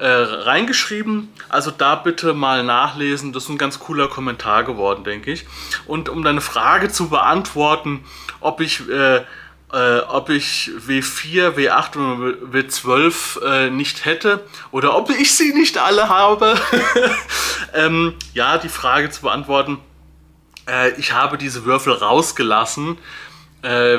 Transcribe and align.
äh, 0.00 0.06
reingeschrieben. 0.06 1.28
Also 1.48 1.70
da 1.70 1.94
bitte 1.94 2.32
mal 2.32 2.64
nachlesen. 2.64 3.32
Das 3.32 3.44
ist 3.44 3.48
ein 3.50 3.58
ganz 3.58 3.78
cooler 3.78 4.08
Kommentar 4.08 4.64
geworden, 4.64 5.04
denke 5.04 5.30
ich. 5.30 5.46
Und 5.86 6.08
um 6.08 6.24
deine 6.24 6.40
Frage 6.40 6.88
zu 6.88 7.10
beantworten, 7.10 8.04
ob 8.40 8.60
ich, 8.60 8.88
äh, 8.88 9.16
äh, 9.72 10.00
ob 10.08 10.30
ich 10.30 10.70
W4, 10.86 11.54
W8 11.54 11.96
und 11.96 12.52
W12 12.52 13.42
äh, 13.44 13.70
nicht 13.70 14.06
hätte 14.06 14.44
oder 14.70 14.96
ob 14.96 15.10
ich 15.10 15.36
sie 15.36 15.52
nicht 15.52 15.78
alle 15.78 16.08
habe. 16.08 16.54
ähm, 17.74 18.14
ja, 18.32 18.58
die 18.58 18.70
Frage 18.70 19.10
zu 19.10 19.22
beantworten. 19.22 19.78
Äh, 20.66 20.92
ich 20.98 21.12
habe 21.12 21.36
diese 21.36 21.66
Würfel 21.66 21.92
rausgelassen 21.92 22.96
äh, 23.62 23.98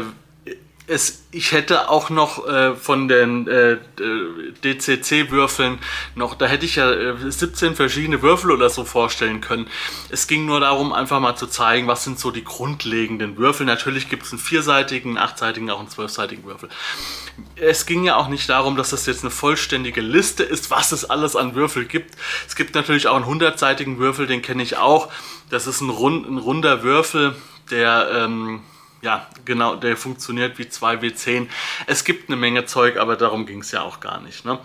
es, 0.88 1.24
ich 1.32 1.52
hätte 1.52 1.90
auch 1.90 2.10
noch 2.10 2.48
äh, 2.48 2.76
von 2.76 3.08
den 3.08 3.48
äh, 3.48 3.78
DCC-Würfeln 4.64 5.80
noch, 6.16 6.36
da 6.36 6.48
hätte 6.48 6.66
ich 6.66 6.76
ja 6.76 6.92
äh, 6.92 7.32
17 7.32 7.76
verschiedene 7.76 8.22
Würfel 8.22 8.52
oder 8.52 8.70
so 8.70 8.84
vorstellen 8.84 9.42
können. 9.42 9.68
Es 10.10 10.28
ging 10.28 10.46
nur 10.46 10.60
darum, 10.60 10.92
einfach 10.92 11.20
mal 11.20 11.36
zu 11.36 11.48
zeigen, 11.48 11.88
was 11.88 12.04
sind 12.04 12.20
so 12.20 12.32
die 12.32 12.44
grundlegenden 12.44 13.38
Würfel. 13.38 13.66
Natürlich 13.66 14.10
gibt 14.10 14.24
es 14.24 14.32
einen 14.32 14.40
vierseitigen, 14.40 15.12
einen 15.12 15.18
achtseitigen, 15.18 15.70
auch 15.70 15.80
einen 15.80 15.90
zwölfseitigen 15.90 16.44
Würfel. 16.44 16.70
Es 17.56 17.86
ging 17.86 18.04
ja 18.04 18.18
auch 18.18 18.28
nicht 18.28 18.50
darum, 18.50 18.76
dass 18.76 18.90
das 18.90 19.06
jetzt 19.06 19.24
eine 19.24 19.32
vollständige 19.32 20.02
Liste 20.02 20.44
ist, 20.44 20.72
was 20.72 20.92
es 20.92 21.10
alles 21.10 21.36
an 21.36 21.56
Würfel 21.56 21.86
gibt. 21.86 22.16
Es 22.48 22.56
gibt 22.56 22.76
natürlich 22.76 23.08
auch 23.08 23.16
einen 23.16 23.28
hundertseitigen 23.28 24.00
Würfel, 24.00 24.28
den 24.28 24.42
kenne 24.42 24.64
ich 24.64 24.78
auch. 24.78 25.10
Das 25.50 25.68
ist 25.68 25.82
ein, 25.82 25.90
rund, 25.90 26.28
ein 26.28 26.38
runder 26.38 26.84
Würfel, 26.84 27.36
der... 27.70 28.10
Ähm, 28.14 28.62
ja, 29.02 29.28
genau, 29.46 29.76
der 29.76 29.98
funktioniert 29.98 30.60
wie 30.60 30.64
2W10. 30.64 31.48
Es 31.88 32.04
gibt 32.04 32.30
eine 32.30 32.38
Menge 32.38 32.66
Zeug, 32.66 32.98
aber 32.98 33.16
darum 33.16 33.46
ging 33.46 33.62
es 33.62 33.72
ja 33.72 33.82
auch 33.82 34.00
gar 34.00 34.22
nicht. 34.22 34.46
Ne? 34.46 34.60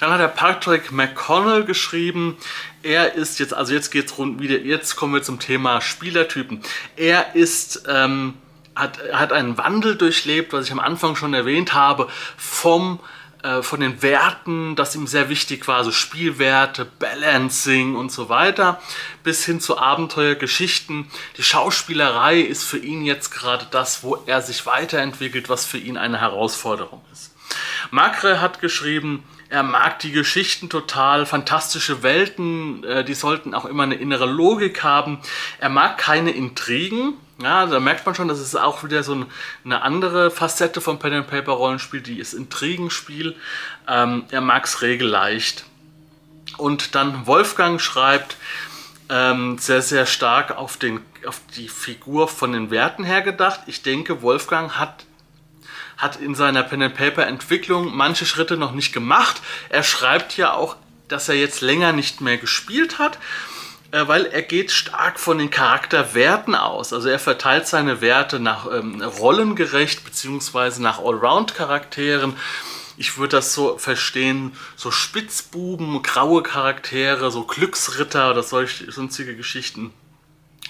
Dann 0.00 0.10
hat 0.10 0.20
der 0.20 0.28
Patrick 0.28 0.92
McConnell 0.92 1.64
geschrieben, 1.64 2.36
er 2.82 3.14
ist 3.14 3.38
jetzt, 3.38 3.54
also 3.54 3.74
jetzt 3.74 3.90
geht's 3.90 4.16
rund 4.18 4.40
wieder, 4.40 4.58
jetzt 4.58 4.96
kommen 4.96 5.14
wir 5.14 5.22
zum 5.22 5.40
Thema 5.40 5.80
Spielertypen. 5.80 6.62
Er 6.96 7.34
ist, 7.34 7.84
ähm, 7.88 8.34
hat, 8.76 9.00
hat 9.12 9.32
einen 9.32 9.58
Wandel 9.58 9.96
durchlebt, 9.96 10.52
was 10.52 10.66
ich 10.66 10.72
am 10.72 10.78
Anfang 10.78 11.16
schon 11.16 11.34
erwähnt 11.34 11.74
habe, 11.74 12.08
vom 12.36 13.00
äh, 13.42 13.62
von 13.62 13.80
den 13.80 14.02
Werten, 14.02 14.74
das 14.76 14.96
ihm 14.96 15.06
sehr 15.06 15.28
wichtig 15.28 15.68
war, 15.68 15.84
so 15.84 15.92
Spielwerte, 15.92 16.84
Balancing 16.84 17.94
und 17.94 18.10
so 18.10 18.28
weiter, 18.28 18.80
bis 19.22 19.44
hin 19.44 19.60
zu 19.60 19.78
Abenteuergeschichten. 19.78 21.06
Die 21.36 21.42
Schauspielerei 21.42 22.40
ist 22.40 22.64
für 22.64 22.78
ihn 22.78 23.04
jetzt 23.04 23.30
gerade 23.30 23.66
das, 23.70 24.02
wo 24.02 24.16
er 24.26 24.42
sich 24.42 24.66
weiterentwickelt, 24.66 25.48
was 25.48 25.64
für 25.64 25.78
ihn 25.78 25.96
eine 25.96 26.20
Herausforderung 26.20 27.02
ist. 27.12 27.34
Macre 27.90 28.40
hat 28.40 28.60
geschrieben, 28.60 29.22
er 29.50 29.62
mag 29.62 29.98
die 30.00 30.12
Geschichten 30.12 30.68
total, 30.68 31.24
fantastische 31.24 32.02
Welten, 32.02 32.84
äh, 32.84 33.04
die 33.04 33.14
sollten 33.14 33.54
auch 33.54 33.64
immer 33.64 33.84
eine 33.84 33.94
innere 33.94 34.26
Logik 34.26 34.82
haben. 34.82 35.20
Er 35.58 35.70
mag 35.70 35.96
keine 35.96 36.32
Intrigen, 36.32 37.14
ja, 37.40 37.66
da 37.66 37.78
merkt 37.78 38.04
man 38.04 38.14
schon, 38.14 38.28
das 38.28 38.40
ist 38.40 38.56
auch 38.56 38.82
wieder 38.82 39.02
so 39.02 39.24
eine 39.64 39.82
andere 39.82 40.30
Facette 40.30 40.80
vom 40.80 40.98
Pen 40.98 41.12
and 41.12 41.28
Paper 41.28 41.52
Rollenspiel, 41.52 42.00
die 42.00 42.18
ist 42.18 42.34
Intrigenspiel. 42.34 43.36
Ähm, 43.86 44.24
er 44.30 44.40
mag 44.40 44.64
es 44.64 44.82
regelleicht. 44.82 45.64
Und 46.56 46.94
dann 46.96 47.26
Wolfgang 47.26 47.80
schreibt 47.80 48.36
ähm, 49.08 49.56
sehr, 49.58 49.82
sehr 49.82 50.06
stark 50.06 50.56
auf, 50.56 50.76
den, 50.76 51.00
auf 51.26 51.40
die 51.56 51.68
Figur 51.68 52.26
von 52.26 52.52
den 52.52 52.70
Werten 52.70 53.04
her 53.04 53.22
gedacht. 53.22 53.60
Ich 53.66 53.82
denke, 53.82 54.22
Wolfgang 54.22 54.78
hat 54.78 55.04
hat 55.96 56.14
in 56.14 56.36
seiner 56.36 56.62
Pen 56.62 56.80
and 56.80 56.94
Paper 56.94 57.26
Entwicklung 57.26 57.92
manche 57.92 58.24
Schritte 58.24 58.56
noch 58.56 58.70
nicht 58.70 58.92
gemacht. 58.92 59.42
Er 59.68 59.82
schreibt 59.82 60.36
ja 60.36 60.52
auch, 60.52 60.76
dass 61.08 61.28
er 61.28 61.34
jetzt 61.34 61.60
länger 61.60 61.92
nicht 61.92 62.20
mehr 62.20 62.38
gespielt 62.38 63.00
hat 63.00 63.18
weil 63.90 64.26
er 64.26 64.42
geht 64.42 64.70
stark 64.70 65.18
von 65.18 65.38
den 65.38 65.50
Charakterwerten 65.50 66.54
aus. 66.54 66.92
Also 66.92 67.08
er 67.08 67.18
verteilt 67.18 67.66
seine 67.66 68.00
Werte 68.00 68.38
nach 68.38 68.66
ähm, 68.70 69.00
rollengerecht 69.00 70.04
beziehungsweise 70.04 70.82
nach 70.82 70.98
Allround-Charakteren. 70.98 72.36
Ich 72.96 73.16
würde 73.16 73.36
das 73.36 73.54
so 73.54 73.78
verstehen, 73.78 74.52
so 74.76 74.90
Spitzbuben, 74.90 76.02
graue 76.02 76.42
Charaktere, 76.42 77.30
so 77.30 77.44
Glücksritter 77.44 78.30
oder 78.30 78.42
solche 78.42 78.90
sonstige 78.90 79.36
Geschichten. 79.36 79.92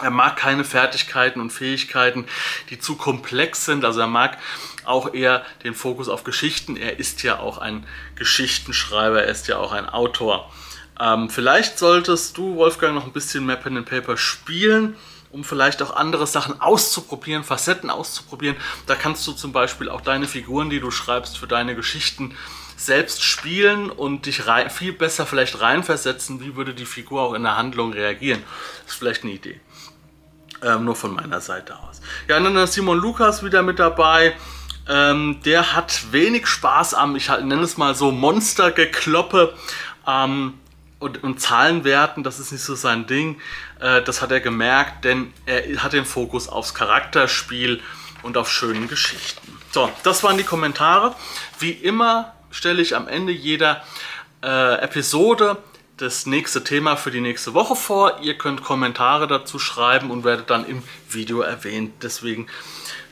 Er 0.00 0.10
mag 0.10 0.36
keine 0.36 0.62
Fertigkeiten 0.62 1.40
und 1.40 1.50
Fähigkeiten, 1.50 2.26
die 2.70 2.78
zu 2.78 2.94
komplex 2.96 3.64
sind. 3.64 3.84
Also 3.84 4.00
er 4.00 4.06
mag 4.06 4.38
auch 4.84 5.12
eher 5.12 5.44
den 5.64 5.75
Fokus 5.75 6.08
auf 6.08 6.22
Geschichten. 6.22 6.76
Er 6.76 7.00
ist 7.00 7.22
ja 7.25 7.40
auch 7.40 7.58
ein 7.58 7.84
Geschichtenschreiber, 8.14 9.25
er 9.25 9.31
ist 9.31 9.48
ja 9.48 9.56
auch 9.56 9.72
ein 9.72 9.88
Autor. 9.88 10.52
Ähm, 11.00 11.30
vielleicht 11.30 11.78
solltest 11.78 12.36
du, 12.36 12.56
Wolfgang, 12.56 12.94
noch 12.94 13.06
ein 13.06 13.12
bisschen 13.12 13.46
mehr 13.46 13.56
Pen 13.56 13.76
and 13.76 13.88
Paper 13.88 14.16
spielen, 14.16 14.96
um 15.30 15.44
vielleicht 15.44 15.82
auch 15.82 15.94
andere 15.94 16.26
Sachen 16.26 16.60
auszuprobieren, 16.60 17.44
Facetten 17.44 17.90
auszuprobieren. 17.90 18.56
Da 18.86 18.94
kannst 18.94 19.26
du 19.26 19.32
zum 19.32 19.52
Beispiel 19.52 19.88
auch 19.88 20.00
deine 20.00 20.26
Figuren, 20.26 20.70
die 20.70 20.80
du 20.80 20.90
schreibst 20.90 21.38
für 21.38 21.46
deine 21.46 21.76
Geschichten, 21.76 22.34
selbst 22.76 23.24
spielen 23.24 23.90
und 23.90 24.26
dich 24.26 24.46
rein, 24.46 24.70
viel 24.70 24.92
besser 24.92 25.26
vielleicht 25.26 25.60
reinversetzen, 25.60 26.40
wie 26.40 26.56
würde 26.56 26.74
die 26.74 26.86
Figur 26.86 27.22
auch 27.22 27.34
in 27.34 27.42
der 27.42 27.56
Handlung 27.56 27.92
reagieren. 27.92 28.42
Das 28.84 28.92
ist 28.92 28.98
vielleicht 28.98 29.24
eine 29.24 29.32
Idee. 29.32 29.60
Ähm, 30.62 30.84
nur 30.84 30.96
von 30.96 31.14
meiner 31.14 31.40
Seite 31.40 31.76
aus. 31.78 32.00
Ja, 32.28 32.36
und 32.36 32.44
dann 32.44 32.56
ist 32.56 32.72
Simon 32.72 32.98
Lukas 32.98 33.44
wieder 33.44 33.62
mit 33.62 33.78
dabei. 33.78 34.34
Ähm, 34.88 35.40
der 35.44 35.74
hat 35.74 36.12
wenig 36.12 36.46
Spaß 36.46 36.94
am, 36.94 37.14
ich 37.14 37.28
nenne 37.28 37.62
es 37.62 37.76
mal 37.76 37.94
so, 37.94 38.10
Monstergekloppe. 38.10 39.54
Ähm, 40.06 40.54
und, 40.98 41.22
und 41.22 41.40
Zahlenwerten, 41.40 42.24
das 42.24 42.40
ist 42.40 42.52
nicht 42.52 42.62
so 42.62 42.74
sein 42.74 43.06
Ding. 43.06 43.40
Äh, 43.80 44.02
das 44.02 44.22
hat 44.22 44.30
er 44.32 44.40
gemerkt, 44.40 45.04
denn 45.04 45.32
er 45.46 45.82
hat 45.82 45.92
den 45.92 46.04
Fokus 46.04 46.48
aufs 46.48 46.74
Charakterspiel 46.74 47.80
und 48.22 48.36
auf 48.36 48.50
schönen 48.50 48.88
Geschichten. 48.88 49.58
So, 49.70 49.90
das 50.02 50.22
waren 50.22 50.38
die 50.38 50.44
Kommentare. 50.44 51.14
Wie 51.58 51.70
immer 51.70 52.34
stelle 52.50 52.82
ich 52.82 52.96
am 52.96 53.06
Ende 53.06 53.32
jeder 53.32 53.84
äh, 54.42 54.80
Episode 54.80 55.58
das 55.98 56.26
nächste 56.26 56.62
Thema 56.62 56.96
für 56.96 57.10
die 57.10 57.20
nächste 57.20 57.54
Woche 57.54 57.74
vor. 57.74 58.20
Ihr 58.22 58.38
könnt 58.38 58.62
Kommentare 58.62 59.26
dazu 59.26 59.58
schreiben 59.58 60.10
und 60.10 60.24
werdet 60.24 60.48
dann 60.50 60.64
im 60.64 60.82
Video 61.08 61.40
erwähnt. 61.40 62.02
Deswegen 62.02 62.46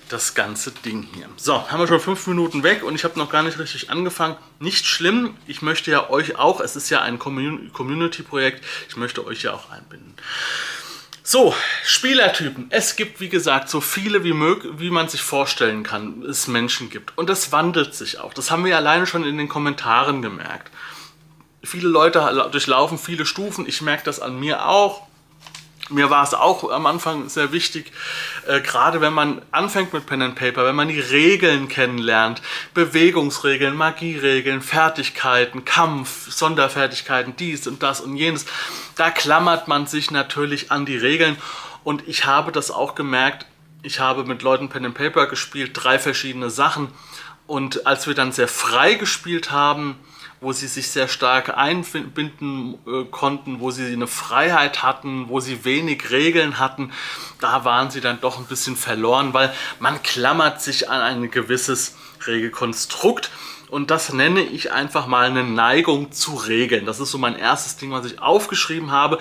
das 0.09 0.35
ganze 0.35 0.71
Ding 0.71 1.09
hier. 1.15 1.29
So, 1.37 1.71
haben 1.71 1.81
wir 1.81 1.89
schon 1.89 2.01
fünf 2.01 2.27
Minuten 2.27 2.63
weg 2.63 2.83
und 2.83 2.95
ich 2.95 3.05
habe 3.05 3.19
noch 3.19 3.31
gar 3.31 3.43
nicht 3.43 3.59
richtig 3.59 3.91
angefangen. 3.91 4.37
Nicht 4.61 4.87
schlimm, 4.87 5.37
ich 5.47 5.63
möchte 5.63 5.91
ja 5.91 6.11
euch 6.11 6.37
auch, 6.37 6.61
es 6.61 6.77
ist 6.77 6.91
ja 6.91 7.03
ein 7.03 7.19
Community-Projekt, 7.19 8.65
ich 8.89 8.97
möchte 8.97 9.27
euch 9.27 9.43
ja 9.43 9.53
auch 9.53 9.71
einbinden. 9.71 10.15
So, 11.29 11.53
Spielertypen. 11.83 12.67
Es 12.71 12.95
gibt, 12.95 13.19
wie 13.19 13.29
gesagt, 13.29 13.69
so 13.69 13.81
viele 13.81 14.23
wie, 14.23 14.33
möglich, 14.33 14.75
wie 14.77 14.91
man 14.91 15.09
sich 15.09 15.23
vorstellen 15.23 15.83
kann, 15.83 16.23
es 16.23 16.47
Menschen 16.47 16.89
gibt. 16.89 17.19
Und 17.19 17.29
das 17.29 17.51
wandelt 17.51 17.97
sich 17.97 18.21
auch. 18.21 18.33
Das 18.33 18.53
haben 18.53 18.65
wir 18.65 18.77
alleine 18.77 19.09
schon 19.09 19.25
in 19.25 19.37
den 19.37 19.49
Kommentaren 19.49 20.23
gemerkt. 20.23 20.71
Viele 21.65 21.89
Leute 21.89 22.49
durchlaufen 22.53 22.97
viele 22.97 23.27
Stufen. 23.27 23.67
Ich 23.67 23.83
merke 23.83 24.05
das 24.05 24.21
an 24.21 24.39
mir 24.39 24.69
auch. 24.69 25.06
Mir 25.89 26.11
war 26.11 26.25
es 26.25 26.35
auch 26.35 26.69
am 26.71 26.85
Anfang 26.85 27.29
sehr 27.29 27.53
wichtig, 27.53 27.93
äh, 28.49 28.61
gerade 28.61 29.01
wenn 29.01 29.13
man 29.13 29.41
anfängt 29.53 29.93
mit 29.93 30.05
Pen 30.05 30.21
and 30.21 30.35
Paper, 30.35 30.65
wenn 30.65 30.75
man 30.75 30.89
die 30.89 30.99
Regeln 30.99 31.69
kennenlernt, 31.69 32.43
Bewegungsregeln, 32.75 33.77
Magieregeln, 33.77 34.63
Fertigkeiten, 34.63 35.65
Kampf, 35.65 36.33
Sonderfertigkeiten, 36.33 37.37
dies 37.37 37.69
und 37.69 37.85
das 37.85 38.01
und 38.01 38.17
jenes, 38.17 38.47
da 38.97 39.13
klammert 39.13 39.69
man 39.69 39.87
sich 39.87 40.11
natürlich 40.11 40.73
an 40.73 40.87
die 40.87 40.97
Regeln. 40.97 41.37
Und 41.85 42.09
ich 42.09 42.27
habe 42.27 42.51
das 42.51 42.73
auch 42.73 42.97
gemerkt, 42.97 43.47
ich 43.83 44.01
habe 44.01 44.25
mit 44.25 44.43
Leuten 44.43 44.69
Pen 44.69 44.87
and 44.87 44.95
Paper 44.97 45.29
gespielt, 45.29 45.71
drei 45.75 46.01
verschiedene 46.01 46.51
Sachen. 46.51 46.89
Und 47.47 47.87
als 47.87 48.09
wir 48.09 48.15
dann 48.15 48.33
sehr 48.33 48.49
frei 48.49 48.95
gespielt 48.95 49.53
haben, 49.53 49.97
wo 50.41 50.53
sie 50.53 50.67
sich 50.67 50.89
sehr 50.91 51.09
stark 51.09 51.57
einbinden 51.57 52.75
äh, 52.87 53.05
konnten, 53.11 53.61
wo 53.61 53.71
sie 53.71 53.93
eine 53.93 54.07
Freiheit 54.07 54.83
hatten, 54.83 55.29
wo 55.29 55.41
sie 55.41 55.65
wenig 55.65 56.11
Regeln 56.11 56.59
hatten, 56.59 56.93
da 57.41 57.65
waren 57.65 57.91
sie 57.91 58.01
dann 58.01 58.21
doch 58.21 58.39
ein 58.39 58.47
bisschen 58.47 58.77
verloren, 58.77 59.35
weil 59.35 59.53
man 59.81 60.03
klammert 60.03 60.61
sich 60.61 60.91
an 60.91 61.01
ein 61.01 61.31
gewisses 61.31 61.97
Regelkonstrukt. 62.27 63.31
Und 63.69 63.91
das 63.91 64.13
nenne 64.13 64.43
ich 64.43 64.73
einfach 64.73 65.07
mal 65.07 65.27
eine 65.27 65.43
Neigung 65.43 66.13
zu 66.13 66.35
Regeln. 66.35 66.87
Das 66.87 67.01
ist 67.01 67.11
so 67.11 67.19
mein 67.19 67.37
erstes 67.37 67.77
Ding, 67.77 67.91
was 67.91 68.07
ich 68.07 68.21
aufgeschrieben 68.21 68.93
habe. 68.93 69.19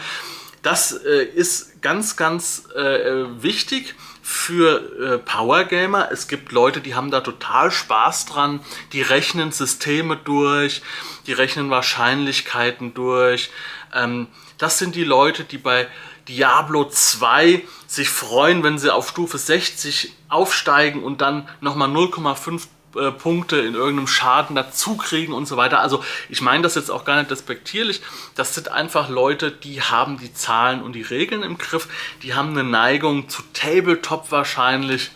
Das 0.62 0.92
äh, 0.92 1.24
ist 1.24 1.82
ganz, 1.82 2.16
ganz 2.16 2.68
äh, 2.76 3.26
wichtig 3.42 3.96
für 4.28 4.80
äh, 5.00 5.18
Powergamer. 5.20 6.12
Es 6.12 6.28
gibt 6.28 6.52
Leute, 6.52 6.82
die 6.82 6.96
haben 6.96 7.12
da 7.12 7.22
total 7.22 7.70
Spaß 7.70 8.26
dran. 8.26 8.60
Die 8.92 9.04
rechnen 9.04 9.52
Systeme 9.52 10.18
durch, 10.18 10.82
die 11.28 11.34
rechnen 11.34 11.70
Wahrscheinlichkeiten 11.70 12.96
durch. 12.96 13.52
Ähm, 13.94 14.26
das 14.58 14.80
sind 14.80 14.96
die 14.96 15.04
Leute, 15.04 15.44
die 15.44 15.60
bei 15.60 15.88
Diablo 16.28 16.90
2 16.90 17.62
sich 17.86 18.10
freuen, 18.10 18.64
wenn 18.64 18.80
sie 18.80 18.92
auf 18.92 19.10
Stufe 19.10 19.38
60 19.38 20.12
aufsteigen 20.28 21.04
und 21.04 21.22
dann 21.22 21.48
nochmal 21.62 21.90
0,5 21.90 22.64
äh, 22.96 23.12
Punkte 23.12 23.58
in 23.58 23.76
irgendeinem 23.76 24.08
Schaden 24.08 24.56
dazu 24.56 24.98
kriegen 24.98 25.34
und 25.34 25.48
so 25.48 25.58
weiter. 25.58 25.80
Also 25.80 26.04
ich 26.30 26.42
meine 26.42 26.64
das 26.64 26.76
jetzt 26.76 26.92
auch 26.92 27.06
gar 27.06 27.18
nicht 27.18 27.32
despektierlich. 27.32 28.02
Das 28.36 28.56
sind 28.56 28.72
einfach 28.72 29.10
Leute, 29.10 29.52
die 29.52 29.82
haben 29.82 30.18
die 30.18 30.34
Zahlen 30.34 30.82
und 30.82 30.94
die 30.94 31.02
Regeln 31.02 31.44
im 31.44 31.58
Griff. 31.58 31.88
Die 32.24 32.34
haben 32.34 32.50
eine 32.50 32.64
Neigung 32.64 33.30
zu 33.30 33.42
Tabletop 33.54 34.32
wahrscheinlich. 34.32 35.12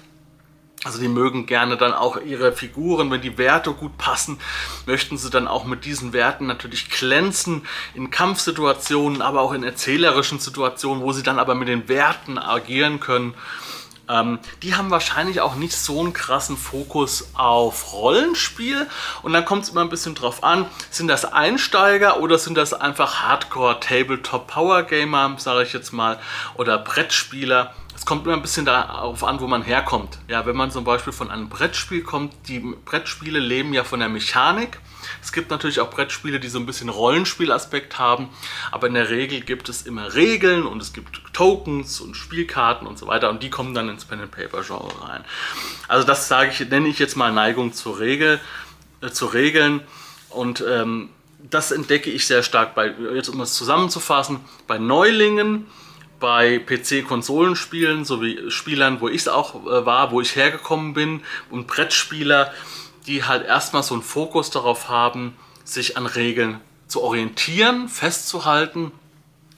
Also 0.85 0.97
die 0.99 1.09
mögen 1.09 1.45
gerne 1.45 1.75
dann 1.75 1.91
auch 1.91 2.21
ihre 2.21 2.53
Figuren, 2.53 3.11
wenn 3.11 3.19
die 3.19 3.37
Werte 3.37 3.73
gut 3.73 3.97
passen, 3.97 4.39
möchten 4.85 5.17
sie 5.17 5.29
dann 5.29 5.45
auch 5.45 5.65
mit 5.65 5.83
diesen 5.83 6.13
Werten 6.13 6.47
natürlich 6.47 6.89
glänzen 6.89 7.63
in 7.95 8.11
Kampfsituationen, 8.11 9.21
aber 9.21 9.41
auch 9.41 9.51
in 9.51 9.63
erzählerischen 9.63 10.39
Situationen, 10.39 11.03
wo 11.03 11.11
sie 11.11 11.23
dann 11.23 11.37
aber 11.37 11.53
mit 11.53 11.67
den 11.67 11.89
Werten 11.89 12.37
agieren 12.37 13.01
können. 13.01 13.33
Ähm, 14.09 14.39
die 14.63 14.75
haben 14.75 14.89
wahrscheinlich 14.89 15.39
auch 15.39 15.55
nicht 15.55 15.73
so 15.73 15.99
einen 15.99 16.13
krassen 16.13 16.57
Fokus 16.57 17.29
auf 17.35 17.93
Rollenspiel. 17.93 18.87
Und 19.21 19.33
dann 19.33 19.45
kommt 19.45 19.63
es 19.63 19.69
immer 19.69 19.81
ein 19.81 19.89
bisschen 19.89 20.15
drauf 20.15 20.43
an, 20.43 20.65
sind 20.89 21.07
das 21.07 21.25
Einsteiger 21.25 22.19
oder 22.19 22.37
sind 22.39 22.55
das 22.55 22.73
einfach 22.73 23.21
Hardcore 23.21 23.79
Tabletop 23.79 24.47
Power 24.47 24.83
Gamer, 24.83 25.35
sage 25.37 25.63
ich 25.63 25.73
jetzt 25.73 25.93
mal, 25.93 26.19
oder 26.55 26.77
Brettspieler. 26.79 27.73
Es 27.95 28.05
kommt 28.05 28.25
immer 28.25 28.35
ein 28.35 28.41
bisschen 28.41 28.65
darauf 28.65 29.23
an, 29.23 29.41
wo 29.41 29.47
man 29.47 29.61
herkommt. 29.61 30.19
Ja, 30.27 30.45
wenn 30.45 30.55
man 30.55 30.71
zum 30.71 30.85
Beispiel 30.85 31.13
von 31.13 31.29
einem 31.29 31.49
Brettspiel 31.49 32.01
kommt, 32.01 32.33
die 32.47 32.59
Brettspiele 32.59 33.39
leben 33.39 33.73
ja 33.73 33.83
von 33.83 33.99
der 33.99 34.09
Mechanik 34.09 34.79
es 35.21 35.31
gibt 35.31 35.49
natürlich 35.51 35.79
auch 35.79 35.89
Brettspiele, 35.89 36.39
die 36.39 36.47
so 36.47 36.59
ein 36.59 36.65
bisschen 36.65 36.89
Rollenspielaspekt 36.89 37.99
haben, 37.99 38.29
aber 38.71 38.87
in 38.87 38.93
der 38.93 39.09
Regel 39.09 39.41
gibt 39.41 39.69
es 39.69 39.83
immer 39.83 40.13
Regeln 40.13 40.65
und 40.65 40.81
es 40.81 40.93
gibt 40.93 41.21
Tokens 41.33 41.99
und 42.01 42.15
Spielkarten 42.15 42.87
und 42.87 42.97
so 42.97 43.07
weiter 43.07 43.29
und 43.29 43.43
die 43.43 43.49
kommen 43.49 43.73
dann 43.73 43.89
ins 43.89 44.05
Pen 44.05 44.21
and 44.21 44.31
Paper 44.31 44.63
Genre 44.63 44.91
rein. 45.07 45.23
Also 45.87 46.05
das 46.05 46.27
sage 46.27 46.51
ich, 46.51 46.69
nenne 46.69 46.87
ich 46.87 46.99
jetzt 46.99 47.15
mal 47.15 47.31
Neigung 47.31 47.73
zur 47.73 47.99
Regel, 47.99 48.39
äh, 49.01 49.09
zu 49.09 49.27
Regeln 49.27 49.81
und 50.29 50.63
ähm, 50.67 51.09
das 51.49 51.71
entdecke 51.71 52.09
ich 52.09 52.27
sehr 52.27 52.43
stark 52.43 52.75
bei, 52.75 52.93
jetzt 53.13 53.29
um 53.29 53.39
es 53.41 53.53
zusammenzufassen, 53.53 54.39
bei 54.67 54.77
Neulingen, 54.77 55.67
bei 56.19 56.59
PC-Konsolenspielen 56.59 58.03
sowie 58.03 58.51
Spielern, 58.51 58.99
wo 58.99 59.07
ich 59.07 59.21
es 59.21 59.27
auch 59.27 59.55
äh, 59.65 59.85
war, 59.85 60.11
wo 60.11 60.21
ich 60.21 60.35
hergekommen 60.35 60.93
bin 60.93 61.21
und 61.49 61.67
Brettspieler, 61.67 62.53
die 63.09 63.23
halt 63.23 63.43
erstmal 63.45 63.81
so 63.81 63.95
einen 63.95 64.03
Fokus 64.03 64.51
darauf 64.51 64.87
haben, 64.87 65.35
sich 65.63 65.97
an 65.97 66.05
Regeln 66.05 66.61
zu 66.87 67.01
orientieren, 67.01 67.89
festzuhalten 67.89 68.91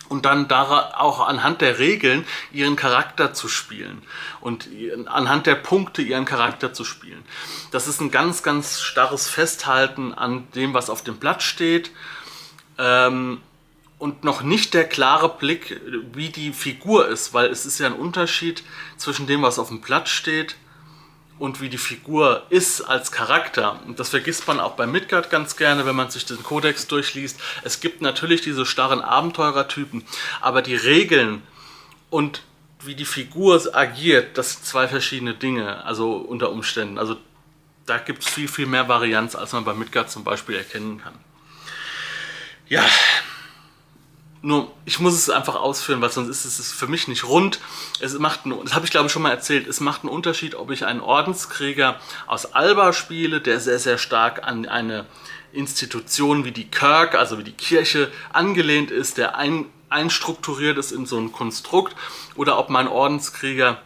und 0.07 0.25
dann 0.25 0.49
auch 0.49 1.27
anhand 1.27 1.59
der 1.59 1.77
Regeln 1.77 2.25
ihren 2.53 2.77
Charakter 2.77 3.33
zu 3.33 3.49
spielen 3.49 4.03
und 4.39 4.69
anhand 5.05 5.47
der 5.47 5.55
Punkte 5.55 6.01
ihren 6.01 6.23
Charakter 6.23 6.73
zu 6.73 6.85
spielen. 6.85 7.23
Das 7.71 7.87
ist 7.89 7.99
ein 7.99 8.09
ganz, 8.09 8.41
ganz 8.41 8.79
starres 8.79 9.27
Festhalten 9.27 10.13
an 10.13 10.47
dem, 10.55 10.73
was 10.73 10.89
auf 10.89 11.03
dem 11.03 11.17
Blatt 11.17 11.43
steht 11.43 11.91
ähm, 12.77 13.41
und 13.99 14.23
noch 14.23 14.43
nicht 14.43 14.73
der 14.73 14.87
klare 14.87 15.27
Blick, 15.27 15.81
wie 16.13 16.29
die 16.29 16.53
Figur 16.53 17.09
ist, 17.09 17.33
weil 17.33 17.49
es 17.49 17.65
ist 17.65 17.79
ja 17.79 17.87
ein 17.87 17.93
Unterschied 17.93 18.63
zwischen 18.95 19.27
dem, 19.27 19.41
was 19.41 19.59
auf 19.59 19.67
dem 19.67 19.81
Blatt 19.81 20.07
steht 20.07 20.55
und 21.41 21.59
wie 21.59 21.69
die 21.69 21.79
Figur 21.79 22.43
ist 22.51 22.81
als 22.81 23.11
Charakter. 23.11 23.79
Und 23.87 23.99
das 23.99 24.09
vergisst 24.09 24.47
man 24.47 24.59
auch 24.59 24.73
bei 24.73 24.85
Midgard 24.85 25.31
ganz 25.31 25.57
gerne, 25.57 25.87
wenn 25.87 25.95
man 25.95 26.11
sich 26.11 26.23
den 26.23 26.43
Kodex 26.43 26.85
durchliest. 26.85 27.39
Es 27.63 27.79
gibt 27.79 27.99
natürlich 27.99 28.41
diese 28.41 28.63
starren 28.63 29.01
Abenteurertypen, 29.01 30.03
aber 30.39 30.61
die 30.61 30.75
Regeln 30.75 31.41
und 32.11 32.43
wie 32.83 32.93
die 32.93 33.05
Figur 33.05 33.59
agiert, 33.73 34.37
das 34.37 34.53
sind 34.53 34.65
zwei 34.65 34.87
verschiedene 34.87 35.33
Dinge, 35.33 35.83
also 35.83 36.13
unter 36.13 36.51
Umständen. 36.51 36.99
Also 36.99 37.17
da 37.87 37.97
gibt 37.97 38.23
es 38.23 38.29
viel, 38.29 38.47
viel 38.47 38.67
mehr 38.67 38.87
Varianz, 38.87 39.35
als 39.35 39.53
man 39.53 39.65
bei 39.65 39.73
Midgard 39.73 40.11
zum 40.11 40.23
Beispiel 40.23 40.55
erkennen 40.55 41.01
kann. 41.01 41.15
Ja, 42.69 42.85
nur, 44.43 44.71
ich 44.85 44.99
muss 44.99 45.13
es 45.13 45.29
einfach 45.29 45.55
ausführen, 45.55 46.01
weil 46.01 46.09
sonst 46.09 46.29
ist 46.29 46.59
es 46.59 46.71
für 46.71 46.87
mich 46.87 47.07
nicht 47.07 47.25
rund. 47.25 47.59
Es 47.99 48.17
macht, 48.17 48.45
einen, 48.45 48.63
das 48.63 48.73
habe 48.73 48.85
ich 48.85 48.91
glaube 48.91 49.07
ich 49.07 49.11
schon 49.11 49.21
mal 49.21 49.29
erzählt, 49.29 49.67
es 49.67 49.79
macht 49.79 50.01
einen 50.01 50.09
Unterschied, 50.09 50.55
ob 50.55 50.71
ich 50.71 50.85
einen 50.85 50.99
Ordenskrieger 50.99 51.99
aus 52.25 52.53
Alba 52.53 52.93
spiele, 52.93 53.39
der 53.39 53.59
sehr, 53.59 53.77
sehr 53.77 53.97
stark 53.97 54.47
an 54.47 54.67
eine 54.67 55.05
Institution 55.53 56.43
wie 56.43 56.51
die 56.51 56.69
Kirk, 56.69 57.13
also 57.13 57.37
wie 57.37 57.43
die 57.43 57.51
Kirche, 57.51 58.11
angelehnt 58.33 58.89
ist, 58.89 59.17
der 59.17 59.35
ein, 59.35 59.65
einstrukturiert 59.89 60.77
ist 60.77 60.91
in 60.91 61.05
so 61.05 61.17
ein 61.19 61.31
Konstrukt, 61.31 61.95
oder 62.35 62.57
ob 62.57 62.69
mein 62.69 62.87
Ordenskrieger 62.87 63.79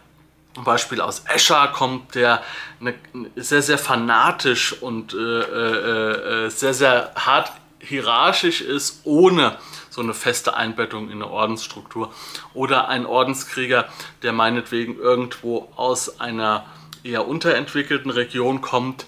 zum 0.54 0.64
Beispiel 0.64 1.02
aus 1.02 1.24
Escher 1.28 1.68
kommt, 1.68 2.16
der 2.16 2.42
eine, 2.80 2.94
sehr, 3.36 3.62
sehr 3.62 3.78
fanatisch 3.78 4.74
und 4.82 5.14
äh, 5.14 5.18
äh, 5.18 6.46
äh, 6.46 6.50
sehr, 6.50 6.74
sehr 6.74 7.12
hart 7.16 7.52
hierarchisch 7.80 8.62
ist, 8.62 9.02
ohne 9.04 9.58
so 9.96 10.02
eine 10.02 10.14
feste 10.14 10.58
Einbettung 10.58 11.06
in 11.10 11.24
eine 11.24 11.28
Ordensstruktur. 11.28 12.14
Oder 12.54 12.90
ein 12.90 13.06
Ordenskrieger, 13.06 13.88
der 14.24 14.34
meinetwegen 14.34 14.98
irgendwo 15.00 15.72
aus 15.78 16.20
einer 16.20 16.66
eher 17.04 17.26
unterentwickelten 17.26 18.12
Region 18.12 18.60
kommt, 18.60 19.06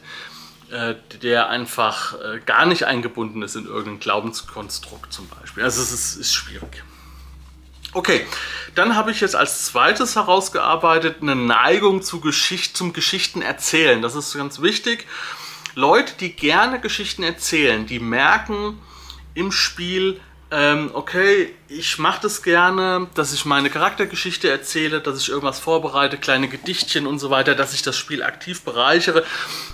äh, 0.72 0.96
der 1.22 1.50
einfach 1.50 2.14
äh, 2.14 2.40
gar 2.46 2.66
nicht 2.66 2.86
eingebunden 2.86 3.42
ist 3.42 3.56
in 3.56 3.66
irgendein 3.66 4.00
Glaubenskonstrukt 4.00 5.12
zum 5.12 5.28
Beispiel. 5.28 5.64
Also 5.64 5.82
es 5.82 5.92
ist, 5.92 6.16
ist 6.16 6.34
schwierig. 6.34 6.84
Okay, 7.92 8.26
dann 8.74 8.96
habe 8.96 9.12
ich 9.12 9.20
jetzt 9.20 9.36
als 9.36 9.66
zweites 9.66 10.16
herausgearbeitet 10.16 11.18
eine 11.22 11.36
Neigung 11.36 12.02
zu 12.02 12.22
Geschicht, 12.22 12.78
zum 12.78 12.94
Geschichten 12.94 13.42
erzählen. 13.42 14.02
Das 14.02 14.16
ist 14.16 14.34
ganz 14.36 14.62
wichtig. 14.62 15.06
Leute, 15.76 16.14
die 16.20 16.32
gerne 16.32 16.80
Geschichten 16.80 17.24
erzählen, 17.24 17.86
die 17.86 18.00
merken 18.00 18.80
im 19.34 19.52
Spiel, 19.52 20.20
ähm, 20.50 20.92
okay, 20.94 21.54
ich 21.68 21.98
mache 22.00 22.22
das 22.22 22.42
gerne, 22.42 23.08
dass 23.16 23.34
ich 23.34 23.44
meine 23.44 23.70
Charaktergeschichte 23.70 24.50
erzähle, 24.50 25.02
dass 25.02 25.20
ich 25.20 25.28
irgendwas 25.28 25.60
vorbereite, 25.60 26.18
kleine 26.18 26.48
Gedichtchen 26.48 27.06
und 27.06 27.20
so 27.20 27.30
weiter, 27.30 27.54
dass 27.54 27.74
ich 27.74 27.82
das 27.82 27.98
Spiel 27.98 28.24
aktiv 28.24 28.62
bereichere, 28.62 29.26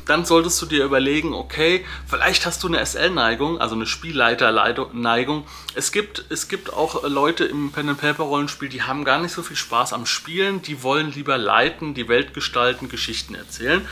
dann 0.08 0.26
solltest 0.26 0.60
du 0.64 0.66
dir 0.66 0.84
überlegen, 0.84 1.36
okay, 1.36 1.86
vielleicht 2.08 2.48
hast 2.48 2.64
du 2.64 2.68
eine 2.68 2.84
SL-Neigung, 2.84 3.62
also 3.62 3.76
eine 3.76 3.86
Spielleiter-Neigung. 3.86 5.46
Es 5.76 5.92
gibt, 5.92 6.26
es 6.30 6.48
gibt 6.48 6.74
auch 6.74 7.04
Leute 7.04 7.46
im 7.46 7.72
Pen-and-Paper-Rollenspiel, 7.72 8.70
die 8.70 8.82
haben 8.82 9.06
gar 9.06 9.20
nicht 9.20 9.34
so 9.34 9.44
viel 9.44 9.58
Spaß 9.58 9.94
am 9.94 10.08
Spielen, 10.08 10.64
die 10.64 10.82
wollen 10.82 11.12
lieber 11.14 11.38
leiten, 11.38 11.94
die 11.94 12.08
Welt 12.08 12.34
gestalten, 12.34 12.90
Geschichten 12.90 13.36
erzählen. 13.36 13.88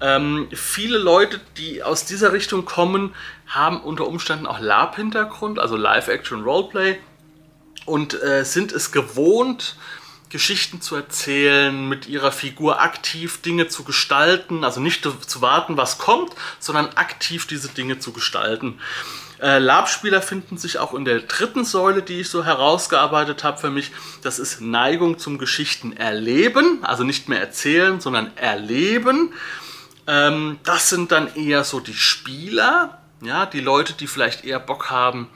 Ähm, 0.00 0.48
viele 0.52 0.98
Leute, 0.98 1.40
die 1.56 1.82
aus 1.82 2.04
dieser 2.04 2.32
Richtung 2.32 2.64
kommen, 2.64 3.14
haben 3.46 3.80
unter 3.80 4.06
Umständen 4.06 4.46
auch 4.46 4.60
Lab-Hintergrund, 4.60 5.58
also 5.58 5.76
Live-Action-Roleplay 5.76 6.98
und 7.86 8.20
äh, 8.22 8.44
sind 8.44 8.72
es 8.72 8.92
gewohnt, 8.92 9.76
Geschichten 10.28 10.80
zu 10.80 10.96
erzählen, 10.96 11.88
mit 11.88 12.08
ihrer 12.08 12.32
Figur 12.32 12.80
aktiv 12.80 13.40
Dinge 13.42 13.68
zu 13.68 13.84
gestalten, 13.84 14.64
also 14.64 14.80
nicht 14.80 15.02
zu 15.04 15.40
warten, 15.40 15.76
was 15.76 15.98
kommt, 15.98 16.32
sondern 16.58 16.88
aktiv 16.96 17.46
diese 17.46 17.68
Dinge 17.68 18.00
zu 18.00 18.12
gestalten. 18.12 18.80
Äh, 19.40 19.58
Lab-Spieler 19.58 20.22
finden 20.22 20.56
sich 20.56 20.78
auch 20.78 20.94
in 20.94 21.04
der 21.04 21.20
dritten 21.20 21.64
Säule, 21.64 22.02
die 22.02 22.20
ich 22.20 22.28
so 22.28 22.44
herausgearbeitet 22.44 23.44
habe 23.44 23.58
für 23.58 23.70
mich. 23.70 23.92
Das 24.22 24.38
ist 24.38 24.60
Neigung 24.60 25.18
zum 25.18 25.38
Geschichten 25.38 25.92
erleben, 25.92 26.80
also 26.82 27.04
nicht 27.04 27.28
mehr 27.28 27.40
erzählen, 27.40 28.00
sondern 28.00 28.36
erleben. 28.36 29.32
Ähm, 30.06 30.58
das 30.64 30.88
sind 30.88 31.12
dann 31.12 31.34
eher 31.34 31.64
so 31.64 31.80
die 31.80 31.94
Spieler, 31.94 32.98
ja, 33.22 33.46
die 33.46 33.60
Leute, 33.60 33.92
die 33.94 34.06
vielleicht 34.06 34.44
eher 34.44 34.60
Bock 34.60 34.90
haben, 34.90 35.28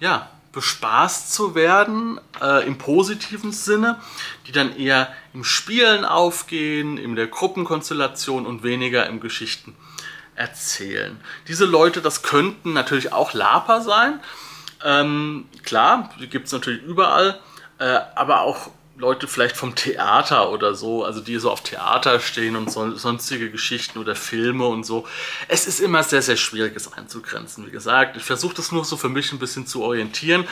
ja, 0.00 0.28
bespaßt 0.52 1.32
zu 1.32 1.54
werden, 1.54 2.20
äh, 2.40 2.64
im 2.66 2.78
positiven 2.78 3.52
Sinne, 3.52 4.00
die 4.46 4.52
dann 4.52 4.76
eher 4.76 5.12
im 5.34 5.42
Spielen 5.42 6.04
aufgehen, 6.04 6.96
in 6.96 7.16
der 7.16 7.26
Gruppenkonstellation 7.26 8.46
und 8.46 8.62
weniger 8.62 9.06
im 9.06 9.20
Geschichten 9.20 9.74
erzählen. 10.36 11.20
Diese 11.48 11.64
Leute, 11.64 12.00
das 12.00 12.22
könnten 12.22 12.72
natürlich 12.72 13.12
auch 13.12 13.34
Laper 13.34 13.80
sein. 13.80 14.20
Ähm, 14.84 15.48
klar, 15.64 16.10
die 16.20 16.28
gibt 16.28 16.46
es 16.46 16.52
natürlich 16.52 16.82
überall, 16.82 17.40
äh, 17.78 18.00
aber 18.14 18.42
auch 18.42 18.70
Leute 18.96 19.26
vielleicht 19.26 19.56
vom 19.56 19.74
Theater 19.74 20.50
oder 20.50 20.74
so, 20.74 21.04
also 21.04 21.20
die 21.20 21.38
so 21.38 21.50
auf 21.50 21.62
Theater 21.62 22.20
stehen 22.20 22.54
und 22.54 22.70
so, 22.70 22.96
sonstige 22.96 23.50
Geschichten 23.50 23.98
oder 23.98 24.14
Filme 24.14 24.66
und 24.66 24.84
so. 24.84 25.06
Es 25.48 25.66
ist 25.66 25.80
immer 25.80 26.04
sehr, 26.04 26.22
sehr 26.22 26.36
schwierig, 26.36 26.76
es 26.76 26.92
einzugrenzen. 26.92 27.66
Wie 27.66 27.72
gesagt, 27.72 28.16
ich 28.16 28.22
versuche 28.22 28.54
das 28.54 28.70
nur 28.70 28.84
so 28.84 28.96
für 28.96 29.08
mich 29.08 29.32
ein 29.32 29.40
bisschen 29.40 29.66
zu 29.66 29.82
orientieren, 29.82 30.46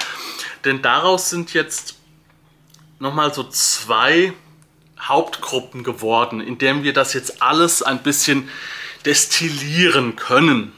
denn 0.64 0.82
daraus 0.82 1.30
sind 1.30 1.54
jetzt 1.54 1.94
nochmal 2.98 3.32
so 3.32 3.44
zwei 3.44 4.32
Hauptgruppen 5.00 5.84
geworden, 5.84 6.40
in 6.40 6.58
denen 6.58 6.82
wir 6.82 6.92
das 6.92 7.12
jetzt 7.12 7.42
alles 7.42 7.82
ein 7.82 8.02
bisschen 8.02 8.48
destillieren 9.04 10.16
können. 10.16 10.72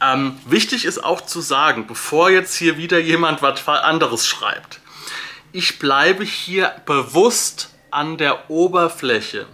Ähm, 0.00 0.38
wichtig 0.46 0.84
ist 0.84 1.02
auch 1.02 1.20
zu 1.20 1.40
sagen, 1.40 1.86
bevor 1.86 2.30
jetzt 2.30 2.56
hier 2.56 2.76
wieder 2.76 2.98
jemand 2.98 3.40
was 3.42 3.66
anderes 3.68 4.26
schreibt, 4.26 4.80
ich 5.54 5.78
bleibe 5.78 6.24
hier 6.24 6.74
bewusst 6.84 7.70
an 7.92 8.18
der 8.18 8.50
Oberfläche, 8.50 9.46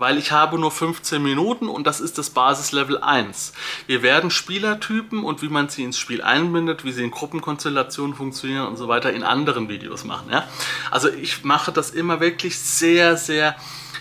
weil 0.00 0.16
ich 0.16 0.32
habe 0.32 0.58
nur 0.58 0.70
15 0.70 1.22
Minuten 1.22 1.68
und 1.68 1.86
das 1.86 2.00
ist 2.00 2.16
das 2.16 2.30
Basislevel 2.30 2.98
1. 2.98 3.52
Wir 3.86 4.02
werden 4.02 4.30
Spielertypen 4.30 5.22
und 5.22 5.42
wie 5.42 5.48
man 5.50 5.68
sie 5.68 5.84
ins 5.84 5.98
Spiel 5.98 6.22
einbindet, 6.22 6.84
wie 6.84 6.92
sie 6.92 7.04
in 7.04 7.10
Gruppenkonstellationen 7.10 8.16
funktionieren 8.16 8.66
und 8.66 8.78
so 8.78 8.88
weiter 8.88 9.12
in 9.12 9.22
anderen 9.22 9.68
Videos 9.68 10.04
machen. 10.04 10.30
Ja? 10.30 10.48
Also 10.90 11.10
ich 11.10 11.44
mache 11.44 11.70
das 11.70 11.90
immer 11.90 12.18
wirklich 12.18 12.58
sehr, 12.58 13.18
sehr 13.18 13.56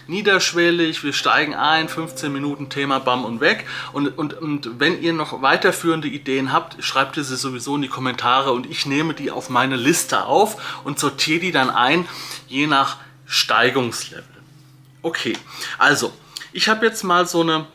niederschwellig, 0.07 1.03
wir 1.03 1.11
steigen 1.11 1.53
ein, 1.53 1.89
15 1.89 2.31
Minuten 2.31 2.69
Thema, 2.69 2.99
bam 2.99 3.25
und 3.25 3.41
weg. 3.41 3.67
Und, 3.91 4.17
und, 4.17 4.33
und 4.33 4.79
wenn 4.79 5.01
ihr 5.01 5.11
noch 5.11 5.41
weiterführende 5.41 6.07
Ideen 6.07 6.53
habt, 6.53 6.81
schreibt 6.81 7.17
ihr 7.17 7.25
sie 7.25 7.35
sowieso 7.35 7.75
in 7.75 7.81
die 7.81 7.89
Kommentare 7.89 8.53
und 8.53 8.71
ich 8.71 8.85
nehme 8.85 9.13
die 9.13 9.31
auf 9.31 9.49
meine 9.49 9.75
Liste 9.75 10.23
auf 10.23 10.81
und 10.85 10.97
sortiere 10.97 11.41
die 11.41 11.51
dann 11.51 11.69
ein, 11.69 12.07
je 12.47 12.67
nach 12.67 12.97
Steigungslevel. 13.25 14.38
Okay, 15.01 15.37
also 15.77 16.13
ich 16.51 16.67
habe 16.67 16.85
jetzt 16.85 17.03
mal 17.03 17.27
so 17.27 17.41
eine, 17.41 17.67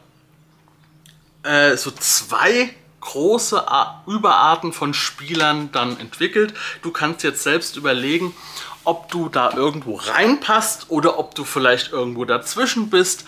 äh, 1.43 1.77
so 1.77 1.91
zwei 1.91 2.75
große 3.01 3.65
Überarten 4.07 4.73
von 4.73 4.95
Spielern 4.95 5.71
dann 5.73 6.01
entwickelt. 6.01 6.55
Du 6.83 6.91
kannst 6.91 7.23
jetzt 7.23 7.43
selbst 7.43 7.77
überlegen, 7.77 8.35
ob 8.85 9.11
du 9.11 9.29
da 9.29 9.53
irgendwo 9.53 9.97
reinpasst 9.97 10.87
oder 10.89 11.19
ob 11.19 11.35
du 11.35 11.45
vielleicht 11.45 11.93
irgendwo 11.93 12.25
dazwischen 12.25 12.91
bist 12.91 13.25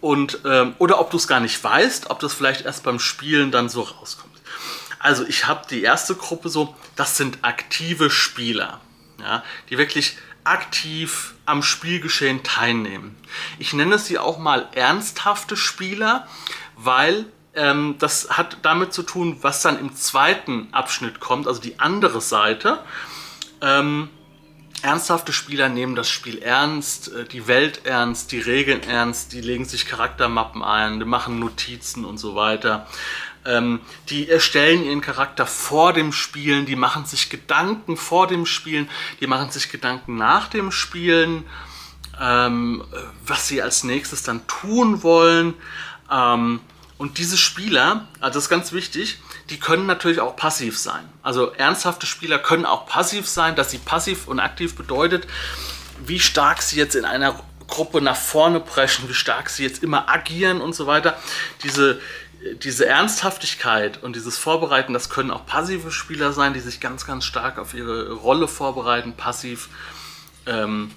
und 0.00 0.40
ähm, 0.44 0.74
oder 0.78 1.00
ob 1.00 1.10
du 1.10 1.16
es 1.16 1.28
gar 1.28 1.40
nicht 1.40 1.62
weißt, 1.62 2.10
ob 2.10 2.20
das 2.20 2.34
vielleicht 2.34 2.64
erst 2.64 2.82
beim 2.82 2.98
Spielen 2.98 3.50
dann 3.50 3.68
so 3.68 3.82
rauskommt. 3.82 4.34
Also 4.98 5.24
ich 5.26 5.46
habe 5.46 5.66
die 5.68 5.82
erste 5.82 6.14
Gruppe 6.14 6.48
so, 6.48 6.74
das 6.96 7.16
sind 7.16 7.38
aktive 7.42 8.10
Spieler, 8.10 8.80
ja, 9.20 9.42
die 9.70 9.78
wirklich 9.78 10.16
aktiv 10.46 11.34
am 11.44 11.62
Spielgeschehen 11.62 12.42
teilnehmen. 12.42 13.16
Ich 13.58 13.72
nenne 13.72 13.98
sie 13.98 14.18
auch 14.18 14.38
mal 14.38 14.68
ernsthafte 14.74 15.56
Spieler, 15.56 16.26
weil 16.76 17.26
ähm, 17.54 17.96
das 17.98 18.30
hat 18.30 18.58
damit 18.62 18.92
zu 18.92 19.02
tun, 19.02 19.38
was 19.42 19.62
dann 19.62 19.78
im 19.78 19.94
zweiten 19.94 20.68
Abschnitt 20.72 21.20
kommt, 21.20 21.46
also 21.48 21.60
die 21.60 21.80
andere 21.80 22.20
Seite. 22.20 22.80
Ähm, 23.60 24.10
Ernsthafte 24.82 25.32
Spieler 25.32 25.68
nehmen 25.68 25.96
das 25.96 26.08
Spiel 26.08 26.38
ernst, 26.38 27.12
äh, 27.12 27.24
die 27.24 27.48
Welt 27.48 27.86
ernst, 27.86 28.30
die 28.32 28.40
Regeln 28.40 28.82
ernst, 28.82 29.32
die 29.32 29.40
legen 29.40 29.64
sich 29.64 29.86
Charaktermappen 29.86 30.62
ein, 30.62 30.98
die 30.98 31.06
machen 31.06 31.38
Notizen 31.38 32.04
und 32.04 32.18
so 32.18 32.36
weiter. 32.36 32.86
Ähm, 33.46 33.80
die 34.08 34.28
erstellen 34.28 34.84
ihren 34.84 35.00
Charakter 35.00 35.46
vor 35.46 35.92
dem 35.92 36.12
Spielen, 36.12 36.66
die 36.66 36.76
machen 36.76 37.06
sich 37.06 37.30
Gedanken 37.30 37.96
vor 37.96 38.26
dem 38.26 38.44
Spielen, 38.44 38.88
die 39.20 39.26
machen 39.26 39.50
sich 39.50 39.70
Gedanken 39.70 40.16
nach 40.16 40.48
dem 40.48 40.72
Spielen, 40.72 41.44
ähm, 42.20 42.84
was 43.24 43.46
sie 43.48 43.62
als 43.62 43.84
nächstes 43.84 44.22
dann 44.22 44.46
tun 44.46 45.02
wollen. 45.02 45.54
Ähm, 46.10 46.60
und 46.98 47.18
diese 47.18 47.36
Spieler, 47.36 48.08
also 48.20 48.34
das 48.34 48.44
ist 48.44 48.48
ganz 48.48 48.72
wichtig, 48.72 49.18
die 49.50 49.58
können 49.58 49.86
natürlich 49.86 50.20
auch 50.20 50.34
passiv 50.34 50.78
sein. 50.78 51.08
Also 51.22 51.52
ernsthafte 51.52 52.06
Spieler 52.06 52.38
können 52.38 52.64
auch 52.64 52.86
passiv 52.86 53.28
sein. 53.28 53.54
Dass 53.54 53.70
sie 53.70 53.78
passiv 53.78 54.28
und 54.28 54.40
aktiv 54.40 54.74
bedeutet, 54.74 55.26
wie 56.04 56.20
stark 56.20 56.62
sie 56.62 56.76
jetzt 56.76 56.96
in 56.96 57.04
einer 57.04 57.38
Gruppe 57.68 58.00
nach 58.00 58.16
vorne 58.16 58.60
preschen, 58.60 59.08
wie 59.08 59.14
stark 59.14 59.50
sie 59.50 59.62
jetzt 59.62 59.82
immer 59.82 60.08
agieren 60.08 60.60
und 60.60 60.74
so 60.74 60.86
weiter. 60.86 61.16
Diese, 61.62 62.00
diese 62.54 62.86
Ernsthaftigkeit 62.86 64.02
und 64.02 64.16
dieses 64.16 64.38
Vorbereiten, 64.38 64.92
das 64.92 65.10
können 65.10 65.30
auch 65.30 65.46
passive 65.46 65.90
Spieler 65.90 66.32
sein, 66.32 66.54
die 66.54 66.60
sich 66.60 66.80
ganz, 66.80 67.06
ganz 67.06 67.24
stark 67.24 67.58
auf 67.58 67.74
ihre 67.74 68.12
Rolle 68.12 68.48
vorbereiten, 68.48 69.14
passiv. 69.14 69.68
Ähm, 70.46 70.92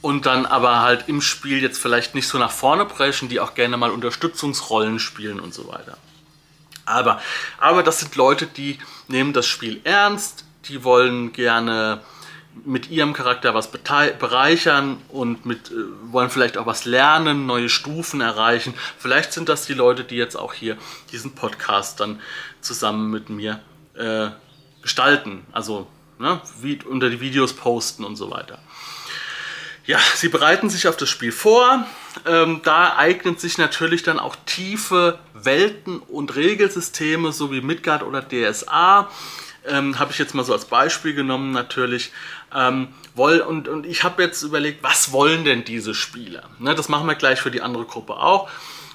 und 0.00 0.26
dann 0.26 0.46
aber 0.46 0.80
halt 0.80 1.08
im 1.08 1.22
Spiel 1.22 1.62
jetzt 1.62 1.80
vielleicht 1.80 2.14
nicht 2.14 2.26
so 2.26 2.36
nach 2.36 2.50
vorne 2.50 2.84
preschen, 2.84 3.28
die 3.28 3.40
auch 3.40 3.54
gerne 3.54 3.76
mal 3.76 3.90
Unterstützungsrollen 3.90 4.98
spielen 4.98 5.38
und 5.38 5.54
so 5.54 5.68
weiter. 5.68 5.96
Aber, 6.84 7.20
aber 7.58 7.82
das 7.82 8.00
sind 8.00 8.16
Leute, 8.16 8.46
die 8.46 8.78
nehmen 9.06 9.32
das 9.32 9.46
Spiel 9.46 9.80
ernst, 9.84 10.44
die 10.64 10.82
wollen 10.82 11.32
gerne 11.32 12.00
mit 12.64 12.90
ihrem 12.90 13.12
Charakter 13.12 13.54
was 13.54 13.70
bereichern 13.70 14.98
und 15.08 15.46
mit, 15.46 15.70
äh, 15.70 15.74
wollen 16.10 16.30
vielleicht 16.30 16.58
auch 16.58 16.66
was 16.66 16.84
lernen, 16.84 17.46
neue 17.46 17.68
Stufen 17.68 18.20
erreichen. 18.20 18.74
Vielleicht 18.98 19.32
sind 19.32 19.48
das 19.48 19.66
die 19.66 19.74
Leute, 19.74 20.04
die 20.04 20.16
jetzt 20.16 20.36
auch 20.36 20.52
hier 20.52 20.76
diesen 21.10 21.34
Podcast 21.34 22.00
dann 22.00 22.20
zusammen 22.60 23.10
mit 23.10 23.30
mir 23.30 23.60
äh, 23.94 24.28
gestalten. 24.82 25.44
Also 25.52 25.86
ne, 26.18 26.40
wie, 26.60 26.78
unter 26.84 27.10
die 27.10 27.20
Videos 27.20 27.54
posten 27.54 28.04
und 28.04 28.16
so 28.16 28.30
weiter. 28.30 28.58
Ja, 29.84 29.98
sie 30.14 30.28
bereiten 30.28 30.70
sich 30.70 30.86
auf 30.86 30.96
das 30.96 31.08
Spiel 31.08 31.32
vor. 31.32 31.84
Ähm, 32.24 32.60
da 32.62 32.96
eignen 32.96 33.36
sich 33.36 33.58
natürlich 33.58 34.04
dann 34.04 34.20
auch 34.20 34.36
tiefe 34.46 35.18
Welten 35.34 35.98
und 35.98 36.36
Regelsysteme, 36.36 37.32
so 37.32 37.50
wie 37.50 37.60
Midgard 37.60 38.04
oder 38.04 38.22
DSA. 38.22 39.10
Ähm, 39.66 39.98
habe 39.98 40.12
ich 40.12 40.18
jetzt 40.18 40.34
mal 40.34 40.44
so 40.44 40.52
als 40.52 40.66
Beispiel 40.66 41.14
genommen 41.14 41.50
natürlich. 41.50 42.12
Ähm, 42.54 42.88
woll, 43.14 43.40
und, 43.40 43.68
und 43.68 43.86
ich 43.86 44.04
habe 44.04 44.22
jetzt 44.22 44.42
überlegt, 44.42 44.82
was 44.82 45.12
wollen 45.12 45.44
denn 45.44 45.64
diese 45.64 45.94
Spieler? 45.94 46.44
Ne, 46.58 46.74
das 46.74 46.88
machen 46.88 47.06
wir 47.06 47.14
gleich 47.14 47.40
für 47.40 47.50
die 47.50 47.62
andere 47.62 47.84
Gruppe 47.84 48.14
auch. 48.16 48.48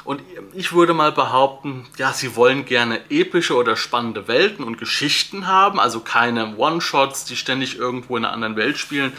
Und 0.03 0.21
ich 0.53 0.71
würde 0.71 0.93
mal 0.93 1.11
behaupten, 1.11 1.85
ja, 1.97 2.13
sie 2.13 2.37
wollen 2.37 2.63
gerne 2.63 3.01
epische 3.09 3.55
oder 3.55 3.75
spannende 3.75 4.29
Welten 4.29 4.63
und 4.63 4.77
Geschichten 4.77 5.47
haben, 5.47 5.81
also 5.81 5.99
keine 5.99 6.55
One-Shots, 6.55 7.25
die 7.25 7.35
ständig 7.35 7.77
irgendwo 7.77 8.15
in 8.15 8.23
einer 8.23 8.33
anderen 8.33 8.55
Welt 8.55 8.77
spielen, 8.77 9.11